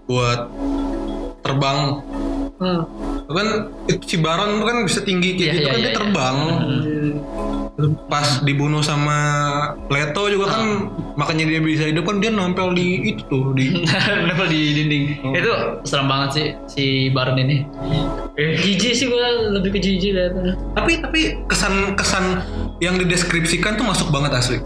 [0.05, 0.47] buat
[1.47, 1.79] terbang.
[2.57, 2.81] hmm.
[3.27, 3.47] Kan
[3.85, 5.97] itu si Baron kan bisa tinggi kayak Iya, gitu iya, kan iya, dia iya.
[5.97, 6.37] terbang.
[8.09, 9.19] Pas dibunuh sama
[9.87, 13.69] Leto juga kan makanya dia bisa hidup kan dia nempel di itu tuh di
[14.25, 15.29] Nempel di dinding Oh.
[15.31, 15.51] itu
[15.83, 17.65] serem banget sih si Baron ini
[18.35, 19.21] jijik sih gue
[19.51, 22.41] lebih ke jijik liatnya tapi tapi kesan kesan
[22.79, 24.57] yang dideskripsikan tuh masuk banget asli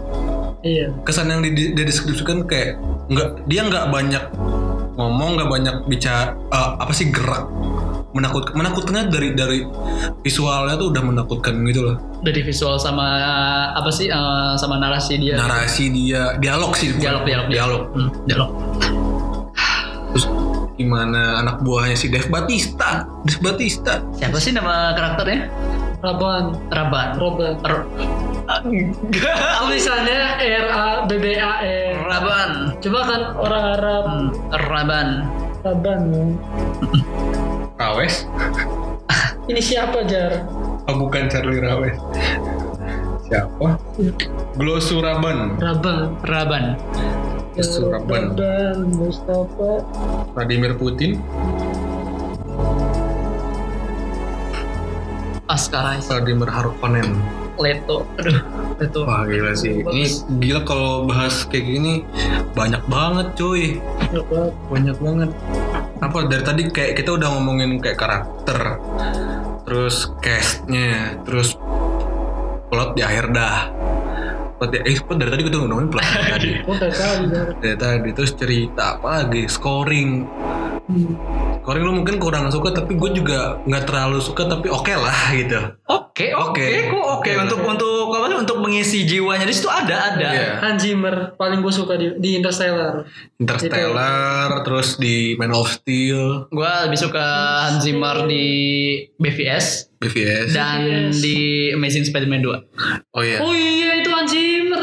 [0.62, 4.24] iya kesan yang di- dideskripsikan kayak nggak dia nggak banyak
[4.96, 7.48] ngomong nggak banyak bicara eh, apa sih gerak.
[8.12, 9.64] Menakut menakutkan dari dari
[10.20, 11.96] visualnya tuh udah menakutkan gitu loh.
[12.20, 13.24] Dari visual sama
[13.72, 15.40] apa sih uh, sama narasi dia.
[15.40, 16.36] Narasi dia.
[16.36, 17.82] Dialog sih dialog dialog dialog.
[17.96, 18.50] Hmm, dialog.
[20.12, 20.28] Terus
[20.76, 23.08] gimana anak buahnya si Dave Batista?
[23.24, 24.04] Dave Batista.
[24.12, 25.48] Siapa sih nama karakternya?
[26.04, 27.88] Raban Raban Robert R-
[29.62, 32.50] tulisannya R A B B A N Raban.
[32.82, 34.04] Coba kan orang Arab.
[34.06, 34.26] Hmm,
[34.68, 35.08] Raban.
[35.62, 36.24] Raban ya.
[37.82, 38.26] Rawes?
[39.50, 40.46] Ini siapa jar?
[40.86, 41.98] Oh, bukan Charlie Rawes.
[43.26, 43.78] Siapa?
[44.58, 46.18] Glosuraban Raban.
[46.26, 46.64] Raban.
[47.58, 48.34] Suraban.
[48.34, 48.76] Raban.
[48.96, 49.72] Mustafa.
[50.34, 51.20] Vladimir Putin.
[55.52, 58.40] Isaac Vladimir Harkonnen Leto aduh
[58.80, 59.84] Leto Wah gila sih.
[59.84, 60.24] Ini Bagus.
[60.40, 61.94] gila kalau bahas kayak gini
[62.56, 63.78] banyak banget cuy.
[64.10, 65.30] Raban Banyak banget.
[66.02, 68.80] Apa dari tadi kayak kita udah ngomongin kayak karakter,
[69.62, 71.54] terus castnya, terus
[72.68, 73.70] plot di akhir dah.
[74.58, 76.50] Plot di, eh plot dari tadi kita ngomongin plot dari tadi.
[76.66, 76.76] Oh
[77.62, 80.10] Dari tadi terus cerita apa lagi, scoring.
[80.90, 81.51] Hmm.
[81.62, 85.58] Scoring lu mungkin kurang suka tapi gue juga nggak terlalu suka tapi oke lah gitu.
[85.86, 86.90] Oke, oke, Oke.
[86.90, 90.28] kok oke untuk untuk apa sih, untuk mengisi jiwanya di situ ada ada.
[90.28, 90.50] Iya.
[90.60, 93.06] Hans Zimmer paling gue suka di, di Interstellar
[93.38, 97.24] Interstellar, terus di Man of Steel, Gua lebih suka
[97.64, 98.44] Hans Zimmer di
[99.16, 100.50] BVS BVS.
[100.50, 101.16] dan BVS.
[101.16, 101.36] di
[101.72, 103.14] Amazing Spider-Man 2.
[103.14, 103.38] Oh iya.
[103.38, 104.80] oh iya itu Hans Zimmer.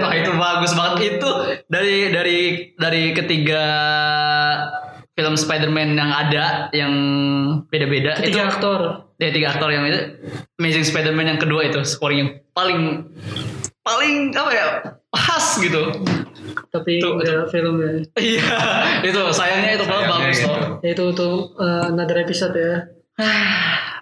[0.00, 1.30] Wah itu bagus banget itu
[1.66, 2.38] dari dari
[2.74, 3.64] dari ketiga
[5.20, 6.92] film Spider-Man yang ada yang
[7.68, 8.80] beda-beda itu Ketiga aktor.
[9.20, 10.00] ya tiga aktor yang itu
[10.56, 12.80] Amazing Spider-Man yang kedua itu scoring yang paling
[13.80, 14.66] paling apa ya
[15.12, 15.92] khas gitu
[16.70, 18.00] Tapi Tuh, udah filmnya.
[18.16, 18.46] iya
[19.02, 20.48] itu sayangnya itu Sayangnya bagus gitu.
[20.48, 22.88] loh Itu untuk uh, another episode ya.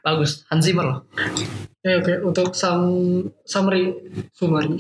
[0.07, 0.99] bagus Hans Zimmer loh
[1.81, 2.83] Ya oke untuk sum,
[3.43, 3.91] summary
[4.31, 4.79] summary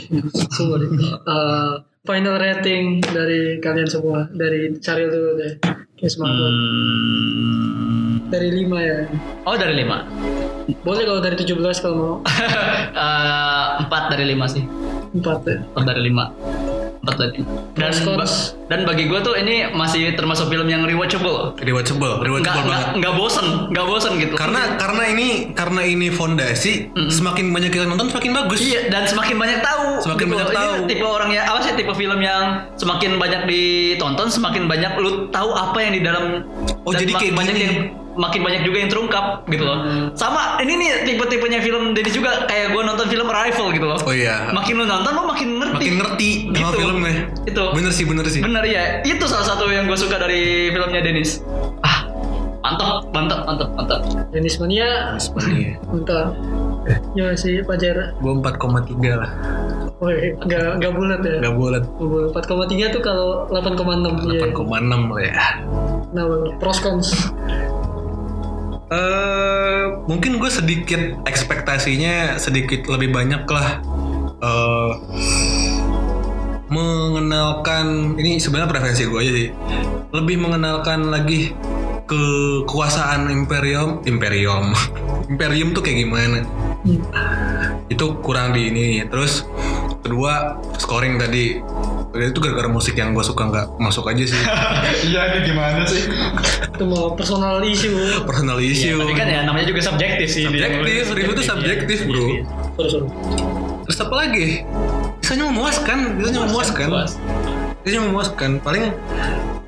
[0.52, 0.86] summary
[1.26, 5.52] Uh, final rating dari kalian semua dari Charil dulu deh.
[6.00, 6.54] Kayak semangat banget.
[6.56, 8.14] hmm.
[8.30, 8.98] dari 5 ya.
[9.50, 9.96] oh dari lima
[10.86, 12.14] Boleh kalau dari 17 kalau mau
[13.82, 14.62] empat dari lima sih
[15.10, 15.58] 4 ya.
[15.74, 16.30] empat dari lima
[17.10, 17.50] empat lima.
[17.74, 18.30] dan ba-
[18.68, 21.48] dan bagi gue tuh ini masih termasuk film yang rewatchable loh.
[21.54, 22.88] Rewatchable, nggak rewatchable nggak banget.
[22.96, 26.72] nggak bosen nggak bosen gitu Karena karena ini karena ini fondasi,
[27.08, 28.60] semakin banyak kita nonton semakin bagus.
[28.60, 29.86] Iya dan semakin banyak tahu.
[30.00, 30.34] Semakin Gitu.
[30.34, 30.72] banyak Ini tahu.
[30.86, 32.42] tipe orang ya apa sih tipe film yang
[32.74, 36.24] semakin banyak ditonton semakin banyak lu tahu apa yang di dalam.
[36.82, 37.64] Oh, dan jadi kayak banyak gini.
[37.64, 37.74] yang
[38.18, 39.78] makin banyak juga yang terungkap gitu loh.
[40.12, 43.98] Sama ini nih tipe-tipenya film Dennis juga kayak gue nonton film Arrival gitu loh.
[44.02, 44.50] Oh iya.
[44.50, 45.74] Makin lu nonton lu makin ngerti.
[45.78, 46.78] Makin ngerti sama Gitu.
[46.82, 47.14] filmnya.
[47.46, 47.64] Itu.
[47.72, 48.40] Bener sih, bener sih.
[48.42, 48.84] Bener ya.
[49.00, 51.40] Itu salah satu yang gue suka dari filmnya Dennis.
[51.80, 52.04] Ah
[52.58, 54.00] mantap mantap mantap mantap.
[54.34, 55.78] Dennis Mania Sebenarnya.
[55.86, 56.34] mantap.
[57.14, 58.18] Ya sih Pajar.
[58.18, 59.30] Gue 4,3 lah.
[59.98, 61.38] Woi, enggak enggak bulat ya.
[61.42, 61.82] Gak bulat.
[61.86, 62.32] Nggak bulat.
[62.70, 64.42] 4,3 tuh kalau 8,6 ya.
[64.50, 65.36] 8,6 lah ya.
[66.14, 66.24] Nah,
[66.58, 67.08] pros cons.
[68.88, 73.68] Eh mungkin gue sedikit ekspektasinya sedikit lebih banyak lah.
[74.40, 74.92] Eh
[76.68, 79.48] mengenalkan ini sebenarnya preferensi gue aja sih.
[80.12, 81.52] Lebih mengenalkan lagi
[82.08, 84.72] kekuasaan imperium imperium.
[85.32, 86.40] Imperium tuh kayak gimana?
[86.88, 87.04] Hmm.
[87.92, 88.88] itu kurang di ini.
[89.08, 89.44] Terus
[90.00, 91.60] kedua scoring tadi
[92.10, 94.40] itu gara-gara musik yang gue suka nggak masuk aja sih
[95.12, 96.08] Iya ini gimana sih?
[96.72, 97.92] Itu mau personal issue.
[98.24, 100.48] personal issue Tapi kan ya namanya juga subjektif sih.
[100.48, 100.66] dia.
[100.68, 102.26] Subjektif, review itu subjektif bro.
[102.80, 103.00] Sorry.
[103.84, 104.46] Terus apa lagi?
[105.20, 106.88] Bisanya memuaskan, bisanya memuaskan.
[106.88, 107.12] Puas.
[107.84, 108.50] Bisanya memuaskan.
[108.60, 108.84] Paling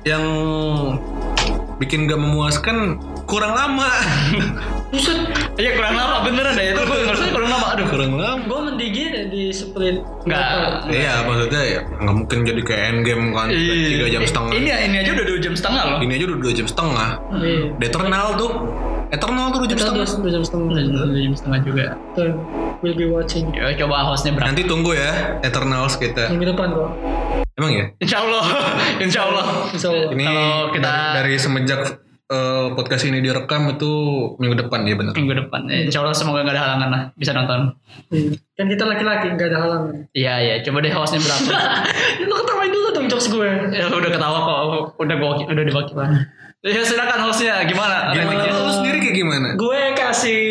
[0.03, 0.23] yang
[1.77, 3.87] bikin gak memuaskan kurang lama.
[4.91, 5.23] Buset,
[5.55, 7.87] Iya kurang lama beneran deh itu gue ngerasa kurang lama aduh.
[7.87, 8.43] kurang lama.
[8.43, 10.03] gue mendingin ya di split.
[10.27, 10.47] Enggak.
[10.91, 14.51] Iya maksudnya ya nggak mungkin jadi kayak endgame kan tiga jam setengah.
[14.51, 15.97] Ini ini aja udah dua jam setengah loh.
[16.01, 17.09] Ini aja udah dua jam setengah.
[17.33, 17.59] Iya.
[17.71, 18.51] The Eternal tuh,
[19.09, 20.05] Eternal tuh dua jam setengah.
[20.11, 20.67] dua, jam setengah.
[21.07, 21.85] Dua jam setengah juga.
[22.11, 22.31] Tuh,
[22.83, 23.47] we'll be watching.
[23.55, 24.47] Ya coba hostnya berapa?
[24.51, 26.27] Nanti tunggu ya Eternals kita.
[26.27, 26.89] Minggu depan kok.
[27.55, 27.85] Emang ya?
[27.95, 28.43] Insya Allah,
[29.07, 29.45] Insya Allah.
[29.71, 30.11] Insya Allah.
[30.11, 31.79] Ini Kalau kita- dari, dari semenjak
[32.31, 33.91] eh, podcast ini direkam itu
[34.39, 35.13] minggu depan ya benar.
[35.13, 35.67] Minggu depan.
[35.67, 37.75] Ya, Insya Allah semoga gak ada halangan lah bisa nonton.
[38.09, 38.31] Iya.
[38.55, 39.95] Kan kita laki-laki, nggak ada halangan.
[40.15, 40.55] Iya iya.
[40.63, 41.49] Coba deh hostnya berapa?
[42.29, 43.49] Lu ketawain dulu dong jokes gue.
[43.75, 44.59] ya udah ketawa kok.
[45.03, 46.09] Udah gue udah diwakilkan.
[46.61, 48.13] Ya silakan hostnya gimana?
[48.13, 48.45] Gimana?
[48.45, 48.53] Ratingnya?
[48.53, 49.47] Lu sendiri kayak gimana?
[49.57, 50.43] Gue kasih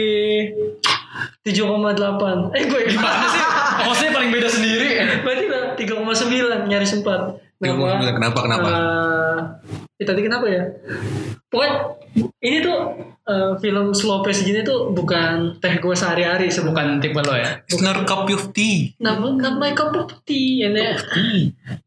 [1.47, 2.57] 7,8.
[2.59, 3.43] Eh gue Gimana sih?
[3.87, 5.01] Hostnya paling beda sendiri.
[5.22, 7.07] Berarti lah 3,9 nyaris 4.
[7.61, 8.70] 3,9, kenapa, kenapa?
[10.01, 10.64] Eh, tadi kenapa ya?
[11.53, 11.76] Pokoknya
[12.40, 12.78] ini tuh
[13.28, 16.96] eh, film slow pace gini tuh bukan teh gue sehari-hari sebukan.
[16.96, 17.61] Bukan tipe lo ya?
[17.68, 18.96] It's not a cup of tea.
[18.96, 20.96] Nah, not my cup of tea, ini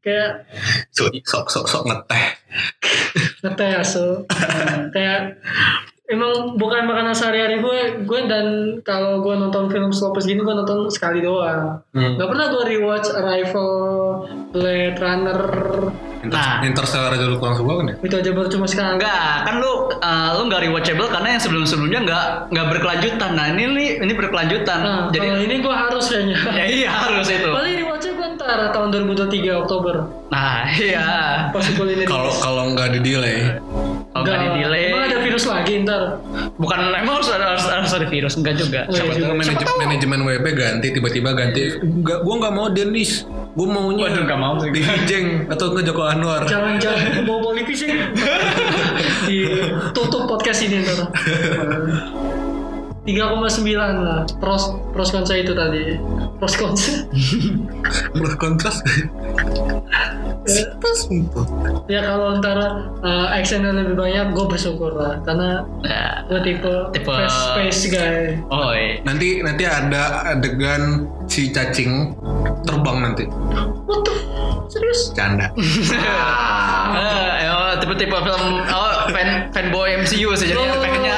[0.05, 0.45] kayak
[0.93, 2.26] So, sok sok sok ngeteh.
[3.41, 4.28] ngeteh aso.
[4.95, 5.41] kayak
[6.11, 8.47] emang bukan makanan sehari-hari gue, gue dan
[8.86, 11.82] kalau gue nonton film slow pace gini gue nonton sekali doang.
[11.95, 12.20] Hmm.
[12.20, 13.74] Gak pernah gue rewatch Arrival,
[14.51, 15.41] Blade Runner,
[16.24, 16.63] Inter Nah.
[16.63, 17.95] Interstellar aja lu kurang suka kan ya?
[17.99, 18.95] itu aja baru cuma sekali.
[18.95, 23.32] Enggak, kan lu uh, lu nggak rewatchable karena yang sebelum-sebelumnya nggak nggak berkelanjutan.
[23.34, 24.80] Nah ini nih ini berkelanjutan.
[24.80, 26.38] Nah, Jadi kalau ini gue harus kayaknya.
[26.59, 27.49] ya iya harus itu.
[27.49, 29.95] Paling rewatchnya gue ntar tahun 2023 Oktober.
[30.30, 31.07] Nah iya.
[31.51, 32.03] Possible ini.
[32.03, 33.59] Kalau kalau nggak di delay,
[34.09, 36.01] Kalau nggak di delay, Emang ada virus lagi ntar.
[36.53, 38.86] bukan emang harus ada harus, harus ada virus enggak juga.
[38.86, 39.26] Oh, siapa juga.
[39.28, 41.61] tahu manajemen, manajemen WB ganti tiba-tiba ganti.
[41.76, 43.26] Enggak, gua nggak mau Dennis.
[43.53, 44.69] Gua maunya Waduh, nggak mau sih.
[44.69, 46.41] di Hijeng atau ke Joko Anwar.
[46.45, 47.89] Jangan-jangan bawa politisi.
[49.28, 51.09] Ditutup podcast ini ntar.
[53.03, 53.20] 3,9
[53.99, 54.64] lah pros
[54.95, 55.99] pros kontra itu tadi
[56.39, 57.03] pros kontra
[58.39, 58.80] kontras.
[60.80, 61.47] Pas untuk.
[61.88, 62.55] ya kalau ntar
[62.99, 68.39] uh, actionnya lebih banyak gue bersyukur lah karena Nah, gue tipe, Tipe- fast pace guy
[68.47, 69.03] oh iya.
[69.03, 72.16] Nanti nanti ada adegan si cacing
[72.64, 73.28] terbang nanti.
[73.84, 74.16] what the
[74.74, 75.13] serius?
[75.13, 75.53] Canda.
[76.93, 81.15] Eh, oh, tipe-tipe film oh fan fanboy MCU sih jadi pengennya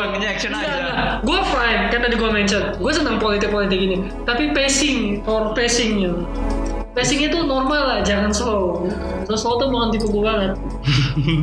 [0.00, 1.20] pengennya action aja.
[1.20, 2.62] gue fine kan tadi gue mention.
[2.80, 6.16] Gue senang politik politik ini tapi pacing or pacingnya.
[6.92, 8.84] Pacingnya tuh normal lah jangan slow.
[9.24, 10.52] So, slow tuh bukan tipe gue banget.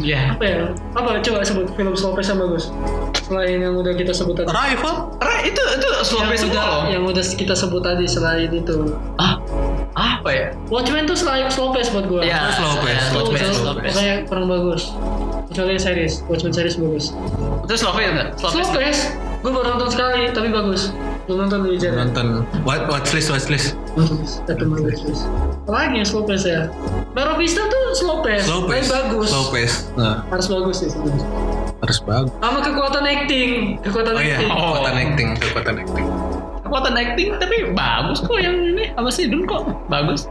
[0.02, 0.58] Ya apa ya?
[0.98, 1.22] Apa?
[1.22, 2.74] Coba sebut film slow pace yang bagus.
[3.22, 4.50] Selain yang udah kita sebut tadi.
[4.50, 5.14] Rival?
[5.22, 8.98] Ra, itu itu slow pace semua udah loh yang udah kita sebut tadi selain itu.
[9.22, 9.38] Ah
[10.00, 10.48] apa ya?
[10.72, 14.16] Watchmen tuh selain slow pace buat gue ya slow pace, ya, slow pace, slow pokoknya
[14.32, 14.82] kurang bagus.
[15.52, 17.12] Kecuali series Watchmen series bagus.
[17.68, 18.80] Itu slow pace enggak slow slow pace.
[18.80, 19.02] pace.
[19.40, 20.92] Gue baru nonton sekali tapi bagus.
[21.28, 22.44] Belum nonton dulu aja Nonton.
[22.66, 23.78] What, watchlist watchlist.
[24.50, 25.00] Tapi bagus
[25.70, 26.62] lagi yang slow pace ya?
[27.14, 29.30] Baro Vista tuh slow pace Slow tapi pace bagus.
[29.30, 29.76] Slow pace.
[29.96, 30.26] Nah.
[30.34, 31.26] Harus bagus sih sebenarnya.
[31.80, 32.32] harus bagus.
[32.44, 34.52] Sama kekuatan acting kekuatan Oh iya acting.
[34.52, 34.76] Oh.
[34.76, 36.08] Kekuatan acting Kekuatan acting
[36.70, 38.94] kekuatan acting tapi bagus kok yang ini.
[38.94, 40.30] Apa sih Dun kok bagus?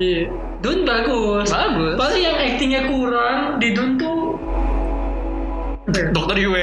[0.00, 0.32] Iya.
[0.64, 1.52] Dun bagus.
[1.52, 1.94] Bagus.
[2.00, 4.40] Paling yang actingnya kurang di Dun tuh
[6.12, 6.62] dokter Yue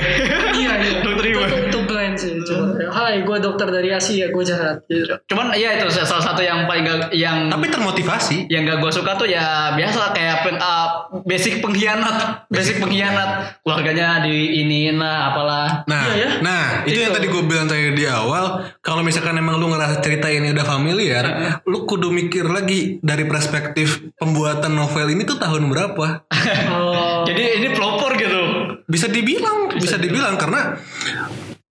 [0.56, 1.48] iya iya Dokter Iwan.
[1.48, 5.16] itu, itu blend sih coba hai gue dokter dari Asia gue jahat gitu.
[5.32, 9.16] cuman iya itu salah satu yang paling gak, yang Tapi termotivasi yang gak gue suka
[9.16, 12.18] tuh ya biasa kayak pen, ah, basic pengkhianat
[12.56, 16.30] basic pengkhianat keluarganya di iniin lah apalah Nah, Iya ya?
[16.44, 17.18] nah itu, yang Itu.
[17.22, 18.66] tadi gue bilang tadi di awal.
[18.80, 21.24] Kalau misalkan emang lu ngerasa cerita ini udah familiar,
[21.66, 26.28] lu kudu mikir lagi dari perspektif pembuatan novel ini tuh tahun berapa.
[26.76, 28.41] oh jadi ini pelopor gitu
[28.88, 30.78] Bisa dibilang, bisa dibilang karena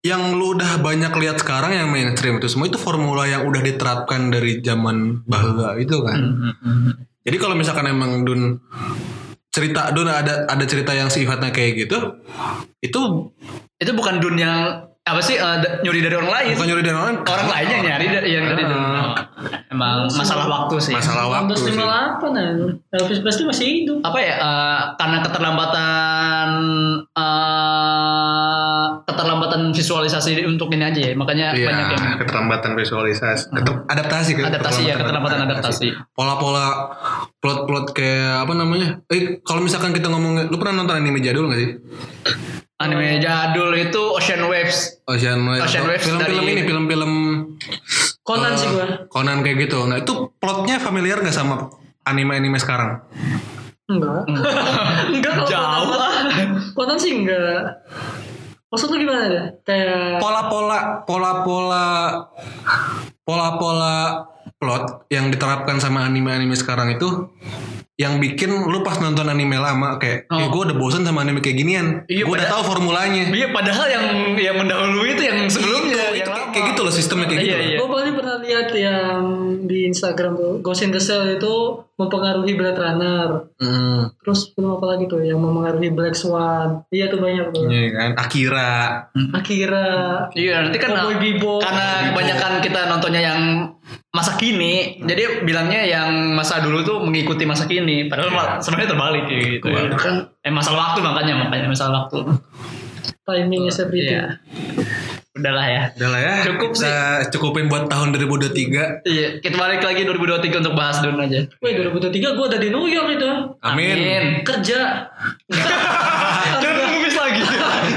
[0.01, 4.33] yang lu udah banyak lihat sekarang yang mainstream itu semua itu formula yang udah diterapkan
[4.33, 6.19] dari zaman bahwa itu kan.
[7.21, 8.57] Jadi kalau misalkan emang Dun
[9.53, 12.17] cerita Dun ada ada cerita yang sifatnya kayak gitu,
[12.81, 13.01] itu
[13.77, 16.53] itu bukan Dun yang apa sih eh, d- nyuri dari orang lain?
[16.55, 19.11] Bukan nyuri dari orang lain, orang lain yang nyari dari yang dari Oh,
[19.69, 20.93] emang masalah waktu sih.
[20.93, 21.73] Masalah waktu sih.
[21.73, 22.47] 1958 nah
[22.93, 23.97] Elvis Presley masih hidup.
[24.01, 26.49] Apa ya eh, karena keterlambatan
[29.01, 34.43] keterlambatan visualisasi untuk ini aja ya makanya Iya, banyak yang keterlambatan visualisasi, Keter- adaptasi, ke-
[34.43, 36.67] adaptasi ya keterlambatan adaptasi Pola-pola
[37.37, 38.87] plot-plot kayak apa namanya?
[39.07, 41.71] Eh, kalau misalkan kita ngomong, lu pernah nonton anime jadul gak sih?
[42.77, 45.61] anime jadul itu Ocean Waves Ocean Waves.
[45.63, 47.11] Ocean Waves Film-film dari- ini, film-film
[48.21, 49.85] Conan eh, sih gue Conan kayak gitu.
[49.85, 51.69] Nah itu plotnya familiar gak sama
[52.03, 53.05] anime-anime sekarang?
[53.83, 54.23] enggak
[55.11, 55.93] enggak kalau Jauh.
[56.73, 57.85] Conan sih enggak
[58.71, 61.87] maksud lu gimana kayak Pola-pola, pola-pola,
[63.27, 63.95] pola-pola
[64.61, 67.27] plot yang diterapkan sama anime-anime sekarang itu
[67.93, 70.35] yang bikin lu pas nonton anime lama kayak, Oh.
[70.35, 71.87] eh gue udah bosen sama anime kayak ginian.
[72.05, 73.29] Iya, gue udah tahu formulanya.
[73.29, 76.51] Iya padahal yang yang mendahului itu yang sebelumnya Itu, yang itu kayak, lama.
[76.51, 77.61] kayak gitu loh sistemnya kayak Iya, gitu.
[77.63, 77.77] iya.
[77.77, 79.21] gue paling pernah lihat yang
[79.61, 81.53] di Instagram tuh Ghost in the Shell itu
[81.95, 87.21] mempengaruhi Blade Runner Hmm, terus film apa lagi tuh yang mempengaruhi Black Swan iya tuh
[87.21, 88.09] banyak tuh iya kan.
[88.17, 88.73] Akira.
[89.31, 89.87] Akira
[90.33, 91.61] Iya nanti kan Cowboy Bebop.
[91.61, 93.41] karena kebanyakan kita nontonnya yang
[94.11, 99.23] masa kini, jadi bilangnya yang masa dulu tuh mengikuti masa kini, padahal ma- sebenarnya terbalik
[99.25, 99.65] gitu.
[99.65, 99.95] Iya, ya.
[99.95, 102.27] kan Eh masalah waktu makanya makanya masalah waktu.
[103.21, 104.35] timing is everything Iya.
[105.31, 105.81] Udahlah ya.
[105.95, 106.33] Udah lah ya.
[106.43, 106.95] Cukup kita
[107.31, 109.07] cukupin buat tahun 2023.
[109.07, 111.47] Iya, kita balik lagi 2023 untuk bahas Dun aja.
[111.57, 113.31] Wih 2023 gue ada di New York itu
[113.63, 114.43] Amin.
[114.43, 115.07] kerja
[116.61, 117.41] Jangan ngemis lagi.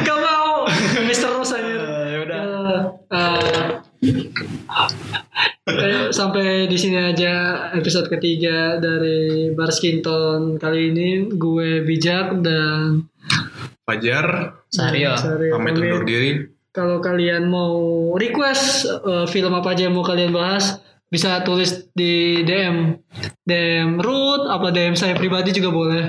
[0.06, 0.62] Gak mau
[1.10, 1.74] Mister Rose aja
[2.06, 2.40] ya udah.
[3.10, 4.22] Eh,
[6.18, 13.08] sampai di sini aja episode ketiga dari Barskinton kali ini gue bijak dan
[13.84, 14.60] Fajar.
[14.72, 15.12] Sario.
[15.12, 16.40] Sari Pamit undur diri.
[16.74, 17.76] Kalau kalian mau
[18.16, 20.80] request eh, film apa aja yang mau kalian bahas
[21.12, 22.98] bisa tulis di DM
[23.46, 26.04] DM Ruth apa DM saya pribadi juga boleh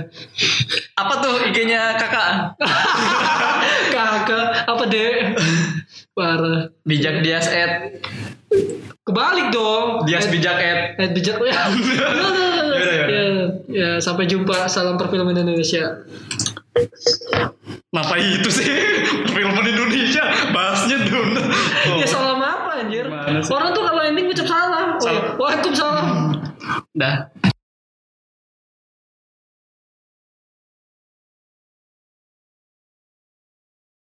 [0.97, 2.57] Apa tuh IG-nya kakak?
[3.93, 5.37] kakak apa deh
[6.17, 8.01] parah Bijak Dias at
[9.01, 11.53] kebalik dong Dias Bijak at Eh, bijak ya.
[13.05, 13.25] ya.
[13.67, 14.65] Ya, sampai jumpa.
[14.65, 16.03] Salam perfilman Indonesia.
[17.91, 18.67] Apa itu sih?
[19.33, 21.29] Film Indonesia bahasnya Dun.
[21.87, 21.97] Oh.
[22.01, 23.07] Ya salam apa anjir?
[23.45, 24.95] Orang tuh kalau ending ucap salam.
[24.95, 25.15] Oh, Salam.
[25.15, 25.31] ya.
[25.37, 26.07] Waalaikumsalam.
[26.93, 27.15] Dah.